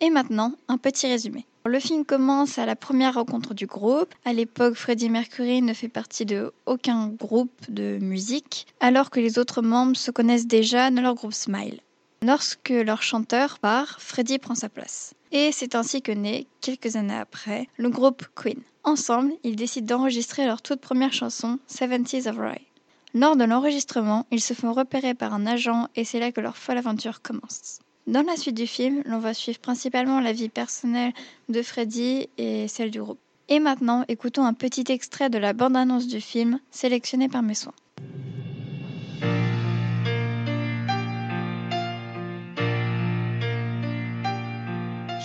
Et 0.00 0.10
maintenant, 0.10 0.52
un 0.68 0.78
petit 0.78 1.08
résumé. 1.08 1.44
Le 1.66 1.78
film 1.78 2.04
commence 2.04 2.58
à 2.58 2.66
la 2.66 2.76
première 2.76 3.14
rencontre 3.14 3.54
du 3.54 3.66
groupe. 3.66 4.14
À 4.24 4.32
l'époque, 4.32 4.74
Freddie 4.74 5.10
Mercury 5.10 5.62
ne 5.62 5.74
fait 5.74 5.88
partie 5.88 6.26
de 6.26 6.52
aucun 6.66 7.08
groupe 7.08 7.52
de 7.68 7.98
musique, 8.00 8.66
alors 8.80 9.10
que 9.10 9.20
les 9.20 9.38
autres 9.38 9.62
membres 9.62 9.96
se 9.96 10.10
connaissent 10.10 10.46
déjà 10.46 10.90
dans 10.90 11.02
leur 11.02 11.14
groupe 11.14 11.34
Smile. 11.34 11.80
Lorsque 12.26 12.70
leur 12.70 13.02
chanteur 13.02 13.58
part, 13.58 14.00
Freddie 14.00 14.38
prend 14.38 14.54
sa 14.54 14.70
place. 14.70 15.12
Et 15.30 15.52
c'est 15.52 15.74
ainsi 15.74 16.00
que 16.00 16.10
naît, 16.10 16.46
quelques 16.62 16.96
années 16.96 17.12
après, 17.12 17.68
le 17.76 17.90
groupe 17.90 18.24
Queen. 18.34 18.62
Ensemble, 18.82 19.34
ils 19.42 19.56
décident 19.56 19.98
d'enregistrer 19.98 20.46
leur 20.46 20.62
toute 20.62 20.80
première 20.80 21.12
chanson, 21.12 21.58
Seventies 21.66 22.26
of 22.26 22.38
Rye. 22.38 22.66
Lors 23.12 23.36
de 23.36 23.44
l'enregistrement, 23.44 24.24
ils 24.30 24.40
se 24.40 24.54
font 24.54 24.72
repérer 24.72 25.12
par 25.12 25.34
un 25.34 25.44
agent 25.44 25.88
et 25.96 26.04
c'est 26.04 26.18
là 26.18 26.32
que 26.32 26.40
leur 26.40 26.56
folle 26.56 26.78
aventure 26.78 27.20
commence. 27.20 27.80
Dans 28.06 28.22
la 28.22 28.38
suite 28.38 28.56
du 28.56 28.66
film, 28.66 29.02
l'on 29.04 29.18
va 29.18 29.34
suivre 29.34 29.58
principalement 29.58 30.20
la 30.20 30.32
vie 30.32 30.48
personnelle 30.48 31.12
de 31.50 31.60
Freddie 31.60 32.30
et 32.38 32.68
celle 32.68 32.90
du 32.90 33.02
groupe. 33.02 33.20
Et 33.50 33.60
maintenant, 33.60 34.02
écoutons 34.08 34.46
un 34.46 34.54
petit 34.54 34.84
extrait 34.88 35.28
de 35.28 35.36
la 35.36 35.52
bande-annonce 35.52 36.06
du 36.06 36.22
film, 36.22 36.58
sélectionné 36.70 37.28
par 37.28 37.42
mes 37.42 37.54
soins. 37.54 37.74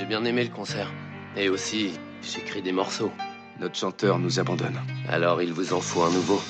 Bien 0.09 0.25
aimé 0.25 0.43
le 0.43 0.49
concert. 0.49 0.91
Et 1.37 1.49
aussi, 1.49 1.91
j'écris 2.23 2.63
des 2.63 2.71
morceaux. 2.71 3.11
Notre 3.59 3.75
chanteur 3.75 4.17
nous 4.17 4.39
abandonne. 4.39 4.81
Alors 5.07 5.41
il 5.41 5.53
vous 5.53 5.71
en 5.71 5.79
faut 5.79 6.01
un 6.01 6.09
nouveau. 6.09 6.41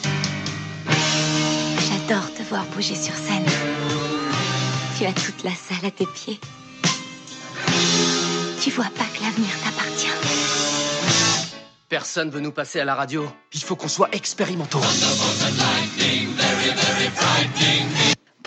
J'adore 0.88 2.34
te 2.34 2.42
voir 2.44 2.66
bouger 2.68 2.96
sur 2.96 3.14
scène. 3.14 3.46
Tu 4.98 5.06
as 5.06 5.12
toute 5.12 5.44
la 5.44 5.52
salle 5.52 5.86
à 5.86 5.92
tes 5.92 6.06
pieds. 6.06 6.40
Tu 8.62 8.72
vois 8.72 8.86
pas 8.86 9.06
que 9.14 9.24
l'avenir 9.24 9.52
t'appartient. 9.64 10.08
Personne 11.90 12.30
veut 12.30 12.40
nous 12.40 12.54
passer 12.54 12.80
à 12.80 12.86
la 12.86 12.96
radio. 12.96 13.26
Il 13.54 13.62
faut 13.62 13.76
qu'on 13.76 13.90
soit 13.90 14.10
expérimentaux. 14.14 14.80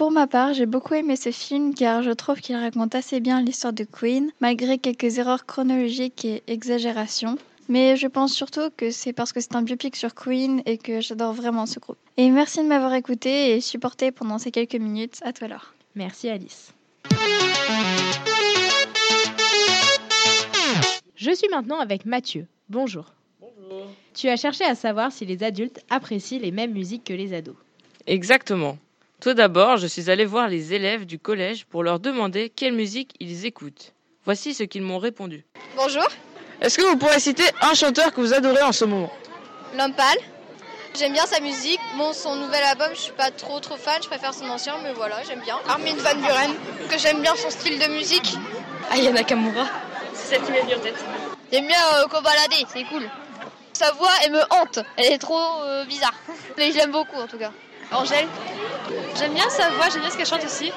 Pour 0.02 0.10
ma 0.10 0.26
part, 0.26 0.52
j'ai 0.52 0.66
beaucoup 0.66 0.94
aimé 0.94 1.14
ce 1.14 1.30
film 1.30 1.74
car 1.74 2.02
je 2.02 2.10
trouve 2.10 2.40
qu'il 2.40 2.56
raconte 2.56 2.96
assez 2.96 3.20
bien 3.20 3.40
l'histoire 3.40 3.72
de 3.72 3.84
Queen, 3.84 4.32
malgré 4.40 4.76
quelques 4.76 5.18
erreurs 5.18 5.46
chronologiques 5.46 6.24
et 6.24 6.42
exagérations. 6.48 7.38
Mais 7.68 7.94
je 7.94 8.08
pense 8.08 8.32
surtout 8.32 8.70
que 8.76 8.90
c'est 8.90 9.12
parce 9.12 9.32
que 9.32 9.38
c'est 9.38 9.54
un 9.54 9.62
biopic 9.62 9.94
sur 9.94 10.12
Queen 10.16 10.60
et 10.66 10.76
que 10.76 11.00
j'adore 11.00 11.34
vraiment 11.34 11.66
ce 11.66 11.78
groupe. 11.78 11.98
Et 12.16 12.30
merci 12.30 12.58
de 12.64 12.66
m'avoir 12.66 12.92
écouté 12.94 13.54
et 13.54 13.60
supporté 13.60 14.10
pendant 14.10 14.38
ces 14.38 14.50
quelques 14.50 14.74
minutes. 14.74 15.20
À 15.22 15.32
toi 15.32 15.46
alors. 15.46 15.72
Merci 15.94 16.28
Alice. 16.28 16.74
Je 21.14 21.30
suis 21.32 21.48
maintenant 21.48 21.78
avec 21.78 22.06
Mathieu. 22.06 22.48
Bonjour. 22.68 23.14
Bonjour. 23.40 23.86
Tu 24.14 24.28
as 24.28 24.36
cherché 24.36 24.64
à 24.64 24.74
savoir 24.74 25.12
si 25.12 25.26
les 25.26 25.44
adultes 25.44 25.78
apprécient 25.90 26.40
les 26.40 26.50
mêmes 26.50 26.72
musiques 26.72 27.04
que 27.04 27.14
les 27.14 27.32
ados. 27.32 27.54
Exactement. 28.08 28.78
Tout 29.22 29.34
d'abord, 29.34 29.76
je 29.76 29.86
suis 29.86 30.10
allé 30.10 30.24
voir 30.24 30.48
les 30.48 30.74
élèves 30.74 31.06
du 31.06 31.16
collège 31.16 31.64
pour 31.66 31.84
leur 31.84 32.00
demander 32.00 32.50
quelle 32.50 32.72
musique 32.72 33.14
ils 33.20 33.46
écoutent. 33.46 33.92
Voici 34.24 34.52
ce 34.52 34.64
qu'ils 34.64 34.82
m'ont 34.82 34.98
répondu. 34.98 35.44
Bonjour, 35.76 36.08
Est-ce 36.60 36.76
que 36.76 36.82
vous 36.82 36.96
pourrez 36.96 37.20
citer 37.20 37.44
un 37.60 37.72
chanteur 37.74 38.12
que 38.12 38.20
vous 38.20 38.34
adorez 38.34 38.62
en 38.62 38.72
ce 38.72 38.84
moment? 38.84 39.12
L'homme 39.78 39.94
pâle. 39.94 40.18
J'aime 40.98 41.12
bien 41.12 41.24
sa 41.24 41.38
musique. 41.38 41.78
Bon, 41.96 42.12
son 42.12 42.34
nouvel 42.34 42.64
album, 42.64 42.88
je 42.94 42.98
suis 42.98 43.12
pas 43.12 43.30
trop 43.30 43.60
trop 43.60 43.76
fan, 43.76 44.02
je 44.02 44.08
préfère 44.08 44.34
son 44.34 44.46
ancien, 44.46 44.74
mais 44.82 44.92
voilà, 44.92 45.22
j'aime 45.22 45.40
bien. 45.42 45.60
Armin 45.68 45.94
Van 45.98 46.16
Buren, 46.16 46.54
que 46.90 46.98
j'aime 46.98 47.22
bien 47.22 47.36
son 47.36 47.50
style 47.50 47.78
de 47.78 47.86
musique. 47.92 48.34
Aya 48.90 49.12
Nakamura, 49.12 49.68
c'est 50.14 50.34
celle 50.34 50.42
qui 50.42 50.50
m'est 50.50 50.62
venue 50.62 50.74
en 50.74 50.80
tête. 50.80 51.04
J'aime 51.52 51.68
bien 51.68 51.78
euh, 51.94 52.08
Kobalade, 52.08 52.66
c'est 52.74 52.82
cool. 52.86 53.08
Sa 53.72 53.92
voix, 53.92 54.10
elle 54.24 54.32
me 54.32 54.42
hante, 54.50 54.80
elle 54.96 55.12
est 55.12 55.18
trop 55.18 55.62
euh, 55.62 55.84
bizarre. 55.84 56.14
Mais 56.58 56.72
je 56.72 56.76
l'aime 56.76 56.90
beaucoup 56.90 57.18
en 57.18 57.28
tout 57.28 57.38
cas. 57.38 57.52
Angèle, 57.94 58.26
j'aime 59.16 59.34
bien 59.34 59.48
sa 59.50 59.70
voix, 59.70 59.88
j'aime 59.90 60.00
bien 60.00 60.10
ce 60.10 60.16
qu'elle 60.16 60.26
chante 60.26 60.44
aussi. 60.44 60.72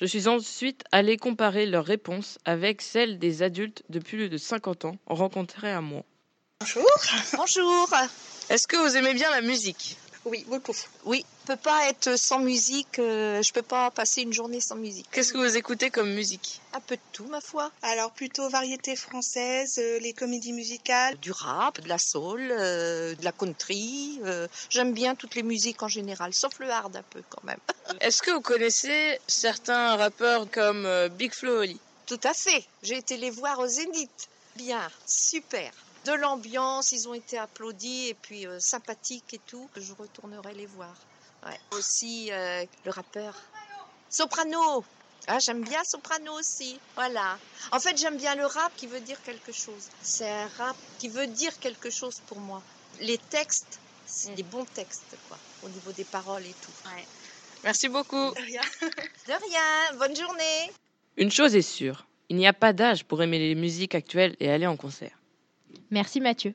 Je 0.00 0.06
suis 0.06 0.28
ensuite 0.28 0.84
allé 0.92 1.16
comparer 1.16 1.66
leurs 1.66 1.84
réponses 1.84 2.38
avec 2.44 2.82
celles 2.82 3.18
des 3.18 3.42
adultes 3.42 3.82
de 3.88 3.98
plus 3.98 4.28
de 4.28 4.36
50 4.36 4.84
ans 4.84 4.96
rencontrés 5.06 5.72
à 5.72 5.80
moi. 5.80 6.02
Bonjour. 6.60 6.84
Bonjour. 7.36 7.88
Est-ce 8.50 8.66
que 8.68 8.76
vous 8.76 8.96
aimez 8.96 9.14
bien 9.14 9.30
la 9.30 9.40
musique? 9.40 9.96
Oui, 10.30 10.44
beaucoup. 10.48 10.74
Oui, 11.04 11.24
peut 11.46 11.56
pas 11.56 11.88
être 11.88 12.16
sans 12.18 12.38
musique. 12.40 12.98
euh, 12.98 13.40
je 13.42 13.52
peux 13.52 13.62
pas 13.62 13.90
passer 13.90 14.22
une 14.22 14.32
journée 14.32 14.60
sans 14.60 14.76
musique. 14.76 15.06
Qu'est-ce 15.10 15.32
que 15.32 15.38
vous 15.38 15.56
écoutez 15.56 15.90
comme 15.90 16.12
musique? 16.12 16.60
Un 16.74 16.80
peu 16.80 16.96
de 16.96 17.00
tout, 17.12 17.24
ma 17.26 17.40
foi. 17.40 17.70
Alors 17.82 18.10
plutôt 18.12 18.48
variété 18.50 18.94
française, 18.94 19.78
euh, 19.78 19.98
les 20.00 20.12
comédies 20.12 20.52
musicales. 20.52 21.16
Du 21.20 21.32
rap, 21.32 21.80
de 21.80 21.88
la 21.88 21.98
soul, 21.98 22.48
euh, 22.50 23.14
de 23.14 23.24
la 23.24 23.32
country. 23.32 24.20
euh, 24.24 24.46
J'aime 24.68 24.92
bien 24.92 25.14
toutes 25.14 25.34
les 25.34 25.42
musiques 25.42 25.82
en 25.82 25.88
général, 25.88 26.34
sauf 26.34 26.58
le 26.58 26.70
hard 26.70 26.96
un 26.96 27.02
peu 27.10 27.22
quand 27.30 27.44
même. 27.44 27.58
Est-ce 28.00 28.20
que 28.20 28.30
vous 28.30 28.42
connaissez 28.42 29.18
certains 29.26 29.96
rappeurs 29.96 30.50
comme 30.50 30.84
euh, 30.84 31.08
Big 31.08 31.32
Flo 31.32 31.54
et 31.62 31.68
Oli? 31.68 31.80
Tout 32.06 32.20
à 32.24 32.34
fait. 32.34 32.64
J'ai 32.82 32.98
été 32.98 33.16
les 33.16 33.30
voir 33.30 33.58
au 33.58 33.66
Zénith. 33.66 34.28
Bien, 34.56 34.90
super. 35.06 35.72
De 36.04 36.12
l'ambiance, 36.12 36.92
ils 36.92 37.08
ont 37.08 37.14
été 37.14 37.38
applaudis 37.38 38.08
et 38.08 38.14
puis 38.14 38.46
euh, 38.46 38.58
sympathiques 38.60 39.34
et 39.34 39.40
tout. 39.46 39.68
Je 39.76 39.92
retournerai 39.92 40.54
les 40.54 40.66
voir. 40.66 40.94
Ouais. 41.44 41.58
Aussi 41.72 42.32
euh, 42.32 42.64
le 42.84 42.90
rappeur 42.90 43.34
Soprano. 44.10 44.84
Ah, 45.26 45.38
j'aime 45.38 45.62
bien 45.62 45.82
Soprano 45.84 46.32
aussi. 46.32 46.78
Voilà. 46.94 47.38
En 47.72 47.78
fait, 47.78 47.96
j'aime 47.98 48.16
bien 48.16 48.34
le 48.34 48.46
rap 48.46 48.72
qui 48.76 48.86
veut 48.86 49.00
dire 49.00 49.20
quelque 49.22 49.52
chose. 49.52 49.88
C'est 50.02 50.30
un 50.30 50.48
rap 50.56 50.76
qui 50.98 51.08
veut 51.08 51.26
dire 51.26 51.58
quelque 51.58 51.90
chose 51.90 52.20
pour 52.26 52.38
moi. 52.38 52.62
Les 53.00 53.18
textes, 53.18 53.78
c'est 54.06 54.34
des 54.34 54.42
bons 54.42 54.64
textes, 54.64 55.16
quoi, 55.28 55.36
au 55.62 55.68
niveau 55.68 55.92
des 55.92 56.04
paroles 56.04 56.46
et 56.46 56.54
tout. 56.62 56.72
Merci 57.62 57.88
beaucoup. 57.88 58.30
De 58.30 58.40
rien. 58.40 58.62
De 58.80 59.32
rien. 59.32 59.98
Bonne 59.98 60.16
journée. 60.16 60.72
Une 61.18 61.30
chose 61.30 61.54
est 61.54 61.62
sûre, 61.62 62.06
il 62.28 62.36
n'y 62.36 62.46
a 62.46 62.52
pas 62.52 62.72
d'âge 62.72 63.04
pour 63.04 63.22
aimer 63.22 63.38
les 63.38 63.54
musiques 63.54 63.94
actuelles 63.94 64.36
et 64.40 64.50
aller 64.50 64.66
en 64.66 64.76
concert. 64.76 65.17
Merci 65.90 66.20
Mathieu. 66.20 66.54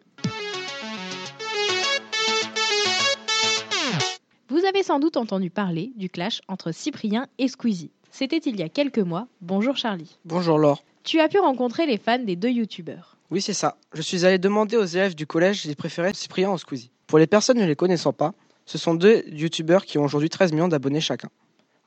Vous 4.49 4.65
avez 4.65 4.83
sans 4.83 4.99
doute 4.99 5.17
entendu 5.17 5.49
parler 5.49 5.91
du 5.95 6.09
clash 6.09 6.41
entre 6.47 6.71
Cyprien 6.71 7.27
et 7.39 7.47
Squeezie. 7.47 7.91
C'était 8.11 8.37
il 8.37 8.55
y 8.59 8.61
a 8.63 8.69
quelques 8.69 8.99
mois. 8.99 9.27
Bonjour 9.41 9.75
Charlie. 9.75 10.19
Bonjour 10.25 10.59
Laure. 10.59 10.83
tu 11.03 11.19
as 11.19 11.27
pu 11.27 11.39
rencontrer 11.39 11.87
les 11.87 11.97
fans 11.97 12.19
des 12.19 12.35
deux 12.35 12.51
youtubeurs. 12.51 13.17
Oui, 13.31 13.41
c'est 13.41 13.53
ça. 13.53 13.77
Je 13.93 14.01
suis 14.03 14.25
allé 14.25 14.37
demander 14.37 14.77
aux 14.77 14.85
élèves 14.85 15.15
du 15.15 15.25
collège 15.25 15.61
s'ils 15.61 15.75
préféraient 15.75 16.13
Cyprien 16.13 16.51
ou 16.51 16.57
Squeezie. 16.59 16.91
Pour 17.07 17.17
les 17.17 17.25
personnes 17.25 17.57
ne 17.57 17.65
les 17.65 17.75
connaissant 17.75 18.13
pas, 18.13 18.33
ce 18.65 18.77
sont 18.77 18.93
deux 18.93 19.23
youtubeurs 19.27 19.85
qui 19.85 19.97
ont 19.97 20.03
aujourd'hui 20.03 20.29
13 20.29 20.51
millions 20.51 20.67
d'abonnés 20.67 21.01
chacun. 21.01 21.29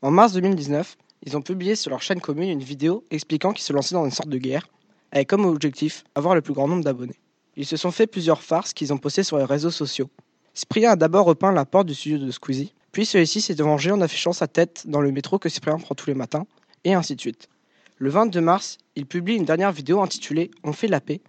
En 0.02 0.10
mars 0.10 0.32
2019, 0.32 0.96
ils 1.24 1.36
ont 1.36 1.42
publié 1.42 1.76
sur 1.76 1.90
leur 1.90 2.02
chaîne 2.02 2.20
commune 2.20 2.50
une 2.50 2.62
vidéo 2.62 3.04
expliquant 3.10 3.52
qu'ils 3.52 3.64
se 3.64 3.72
lançaient 3.72 3.94
dans 3.94 4.04
une 4.04 4.10
sorte 4.10 4.28
de 4.28 4.38
guerre, 4.38 4.68
avec 5.16 5.28
comme 5.28 5.46
objectif 5.46 6.04
avoir 6.14 6.34
le 6.34 6.42
plus 6.42 6.52
grand 6.52 6.68
nombre 6.68 6.84
d'abonnés. 6.84 7.18
Ils 7.56 7.64
se 7.64 7.78
sont 7.78 7.90
fait 7.90 8.06
plusieurs 8.06 8.42
farces 8.42 8.74
qu'ils 8.74 8.92
ont 8.92 8.98
postées 8.98 9.22
sur 9.22 9.38
les 9.38 9.44
réseaux 9.44 9.70
sociaux. 9.70 10.10
Cyprien 10.52 10.92
a 10.92 10.96
d'abord 10.96 11.24
repeint 11.24 11.52
la 11.52 11.64
porte 11.64 11.86
du 11.86 11.94
studio 11.94 12.18
de 12.18 12.30
Squeezie, 12.30 12.74
puis 12.92 13.06
celui-ci 13.06 13.40
s'est 13.40 13.54
vengé 13.54 13.90
en 13.90 14.02
affichant 14.02 14.34
sa 14.34 14.46
tête 14.46 14.84
dans 14.86 15.00
le 15.00 15.10
métro 15.12 15.38
que 15.38 15.48
Cyprien 15.48 15.78
prend 15.78 15.94
tous 15.94 16.08
les 16.08 16.14
matins, 16.14 16.46
et 16.84 16.92
ainsi 16.92 17.16
de 17.16 17.20
suite. 17.20 17.48
Le 17.96 18.10
22 18.10 18.42
mars, 18.42 18.76
il 18.94 19.06
publie 19.06 19.36
une 19.36 19.46
dernière 19.46 19.72
vidéo 19.72 20.02
intitulée 20.02 20.50
On 20.62 20.74
fait 20.74 20.86
la 20.86 21.00
paix, 21.00 21.22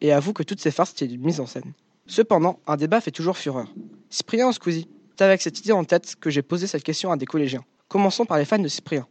et 0.00 0.12
avoue 0.12 0.32
que 0.32 0.44
toutes 0.44 0.60
ces 0.60 0.70
farces 0.70 0.92
étaient 0.92 1.12
une 1.12 1.24
mise 1.24 1.40
en 1.40 1.46
scène. 1.46 1.72
Cependant, 2.06 2.60
un 2.68 2.76
débat 2.76 3.00
fait 3.00 3.10
toujours 3.10 3.36
fureur. 3.36 3.66
Cyprien 4.08 4.48
ou 4.48 4.52
Squeezie? 4.52 4.88
C'est 5.18 5.24
avec 5.24 5.42
cette 5.42 5.58
idée 5.58 5.72
en 5.72 5.82
tête 5.82 6.14
que 6.14 6.30
j'ai 6.30 6.42
posé 6.42 6.68
cette 6.68 6.84
question 6.84 7.10
à 7.10 7.16
des 7.16 7.26
collégiens. 7.26 7.64
Commençons 7.88 8.24
par 8.24 8.38
les 8.38 8.44
fans 8.44 8.60
de 8.60 8.68
Cyprien. 8.68 9.06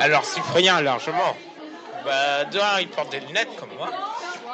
Alors 0.00 0.24
Cyprien, 0.24 0.80
largement. 0.80 1.36
Bah, 2.04 2.44
de 2.44 2.58
un, 2.58 2.80
il 2.80 2.88
porte 2.88 3.10
des 3.10 3.20
lunettes 3.20 3.54
comme 3.58 3.70
moi. 3.76 3.90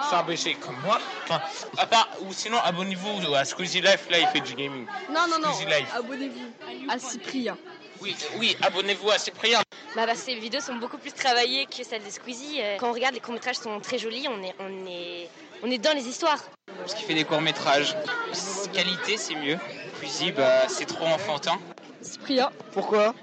C'est 0.09 0.17
un 0.17 0.23
BG 0.23 0.55
comme 0.55 0.77
moi. 0.85 0.99
Enfin, 1.25 1.41
à 1.79 1.87
part, 1.87 2.09
ou 2.23 2.33
sinon, 2.33 2.59
abonnez-vous 2.65 3.35
à 3.35 3.45
Squeezie 3.45 3.81
Life, 3.81 4.07
là, 4.11 4.19
il 4.19 4.27
fait 4.29 4.41
du 4.41 4.55
gaming. 4.55 4.87
Non, 5.11 5.27
non, 5.29 5.39
non. 5.41 5.53
Squeezie 5.53 5.67
Life. 5.67 5.89
Abonnez-vous 5.95 6.89
à 6.91 6.99
Cyprien. 6.99 7.57
Oui, 8.01 8.17
oui, 8.39 8.57
abonnez-vous 8.63 9.11
à 9.11 9.19
Cyprien. 9.19 9.61
Bah, 9.95 10.07
bah, 10.07 10.15
ces 10.15 10.35
vidéos 10.35 10.61
sont 10.61 10.75
beaucoup 10.75 10.99
plus 10.99 11.13
travaillées 11.13 11.67
que 11.67 11.85
celles 11.85 12.03
de 12.05 12.11
Squeezie. 12.11 12.61
Euh, 12.61 12.77
Quand 12.79 12.91
on 12.91 12.93
regarde, 12.93 13.15
les 13.15 13.21
courts-métrages 13.21 13.57
sont 13.57 13.79
très 13.81 13.99
jolis, 13.99 14.27
on 14.29 14.43
est, 14.43 14.55
on 14.59 14.87
est, 14.87 15.29
on 15.63 15.71
est 15.71 15.79
dans 15.79 15.95
les 15.97 16.07
histoires. 16.07 16.43
Parce 16.79 16.95
qu'il 16.95 17.07
fait 17.07 17.15
des 17.15 17.25
courts-métrages. 17.25 17.97
Qualité, 18.73 19.17
c'est 19.17 19.37
mieux. 19.37 19.59
Squeezie, 19.97 20.33
bah, 20.33 20.69
c'est 20.69 20.87
trop 20.87 21.07
enfantin. 21.07 21.59
Cyprien, 22.03 22.51
Pourquoi? 22.73 23.15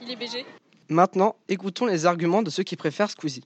Il 0.00 0.10
est 0.10 0.16
BG. 0.16 0.46
Maintenant, 0.88 1.36
écoutons 1.48 1.86
les 1.86 2.06
arguments 2.06 2.42
de 2.42 2.50
ceux 2.50 2.62
qui 2.62 2.76
préfèrent 2.76 3.10
Squeezie. 3.10 3.44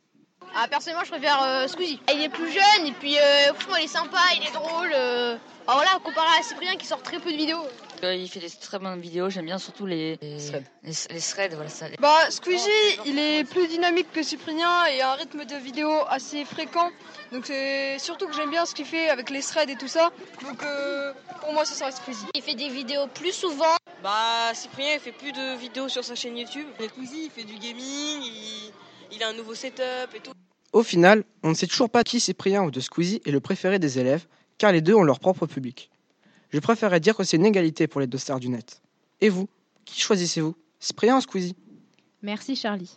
Ah, 0.57 0.69
personnellement, 0.69 1.05
je 1.05 1.11
préfère 1.11 1.43
euh, 1.43 1.67
Squeezie. 1.67 2.01
Il 2.15 2.23
est 2.23 2.29
plus 2.29 2.51
jeune 2.53 2.87
et 2.87 2.93
puis, 2.93 3.19
euh, 3.19 3.53
franchement, 3.55 3.77
il 3.77 3.85
est 3.85 3.89
sympa, 3.89 4.19
il 4.37 4.47
est 4.47 4.53
drôle. 4.53 4.93
euh. 4.95 5.37
Alors 5.67 5.81
voilà, 5.81 5.99
comparé 6.05 6.29
à 6.39 6.43
Cyprien 6.43 6.77
qui 6.77 6.87
sort 6.87 7.03
très 7.03 7.19
peu 7.19 7.33
de 7.33 7.37
vidéos. 7.37 7.67
Euh, 8.03 8.15
il 8.15 8.29
fait 8.29 8.39
des 8.39 8.51
très 8.51 8.79
bonnes 8.79 9.01
vidéos, 9.01 9.31
j'aime 9.31 9.47
bien 9.47 9.59
surtout 9.59 9.87
les, 9.87 10.19
les, 10.21 10.37
les, 10.83 10.93
les 11.11 11.21
threads, 11.21 11.55
voilà 11.55 11.71
ça. 11.71 11.87
Bah, 11.99 12.31
Squeezie, 12.31 12.69
il 13.07 13.19
est 13.19 13.45
plus 13.45 13.67
dynamique 13.67 14.13
que 14.13 14.23
Cyprien 14.23 14.85
et 14.87 15.01
a 15.01 15.13
un 15.13 15.15
rythme 15.15 15.47
de 15.47 15.57
vidéo 15.57 15.91
assez 16.11 16.45
fréquent. 16.45 16.91
Donc 17.33 17.47
c'est 17.47 17.99
surtout 17.99 18.27
que 18.29 18.35
j'aime 18.35 18.51
bien 18.51 18.67
ce 18.67 18.75
qu'il 18.75 18.85
fait 18.85 19.09
avec 19.09 19.31
les 19.31 19.41
threads 19.41 19.71
et 19.71 19.77
tout 19.77 19.89
ça. 19.89 20.11
Donc 20.43 20.63
euh, 20.63 21.15
pour 21.41 21.55
moi, 21.55 21.65
ce 21.65 21.75
sera 21.75 21.91
Squeezie. 21.91 22.27
Il 22.35 22.43
fait 22.43 22.55
des 22.55 22.69
vidéos 22.69 23.07
plus 23.07 23.33
souvent. 23.33 23.75
Bah, 24.03 24.53
Cyprien, 24.53 24.93
il 24.95 25.01
fait 25.01 25.13
plus 25.13 25.33
de 25.33 25.57
vidéos 25.57 25.89
sur 25.89 26.05
sa 26.05 26.15
chaîne 26.15 26.37
YouTube. 26.37 26.67
Et 26.81 26.89
Squeezie, 26.89 27.25
il 27.25 27.31
fait 27.31 27.45
du 27.45 27.55
gaming, 27.55 28.21
il, 28.23 28.71
il 29.13 29.23
a 29.23 29.29
un 29.29 29.33
nouveau 29.33 29.55
setup 29.55 30.15
et 30.15 30.21
tout. 30.21 30.33
Au 30.75 30.83
final, 30.83 31.23
on 31.45 31.51
ne 31.51 31.55
sait 31.55 31.69
toujours 31.69 31.89
pas 31.89 32.03
qui 32.03 32.19
Cyprien 32.19 32.65
ou 32.65 32.73
de 32.73 32.81
Squeezie 32.81 33.23
est 33.25 33.31
le 33.31 33.39
préféré 33.39 33.79
des 33.79 34.01
élèves, 34.01 34.27
car 34.59 34.73
les 34.73 34.81
deux 34.81 34.95
ont 34.95 35.05
leur 35.05 35.21
propre 35.21 35.47
public. 35.47 35.89
Je 36.51 36.59
préférerais 36.59 36.99
dire 36.99 37.17
que 37.17 37.23
c'est 37.23 37.37
une 37.37 37.47
égalité 37.47 37.87
pour 37.87 38.01
les 38.01 38.09
deux 38.09 38.19
stars 38.19 38.41
du 38.41 38.49
net. 38.49 38.83
Et 39.21 39.29
vous, 39.29 39.49
qui 39.85 40.01
choisissez-vous 40.01 40.57
Cyprien 40.81 41.17
ou 41.17 41.21
Squeezie? 41.21 41.55
Merci 42.23 42.57
Charlie. 42.57 42.91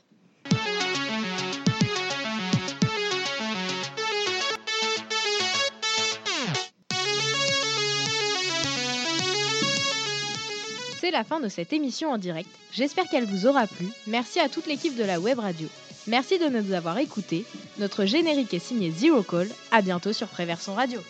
C'est 10.99 11.11
la 11.11 11.23
fin 11.23 11.39
de 11.39 11.47
cette 11.47 11.73
émission 11.73 12.09
en 12.09 12.17
direct. 12.17 12.49
J'espère 12.71 13.07
qu'elle 13.07 13.25
vous 13.25 13.45
aura 13.45 13.67
plu. 13.67 13.85
Merci 14.07 14.39
à 14.39 14.49
toute 14.49 14.65
l'équipe 14.65 14.95
de 14.95 15.03
la 15.03 15.19
web 15.19 15.37
radio. 15.37 15.67
Merci 16.07 16.39
de 16.39 16.47
nous 16.47 16.73
avoir 16.73 16.97
écoutés. 16.99 17.45
Notre 17.79 18.05
générique 18.05 18.53
est 18.53 18.59
signé 18.59 18.91
Zero 18.91 19.23
Call. 19.23 19.49
À 19.71 19.81
bientôt 19.81 20.13
sur 20.13 20.27
Préverson 20.27 20.73
Radio. 20.73 21.01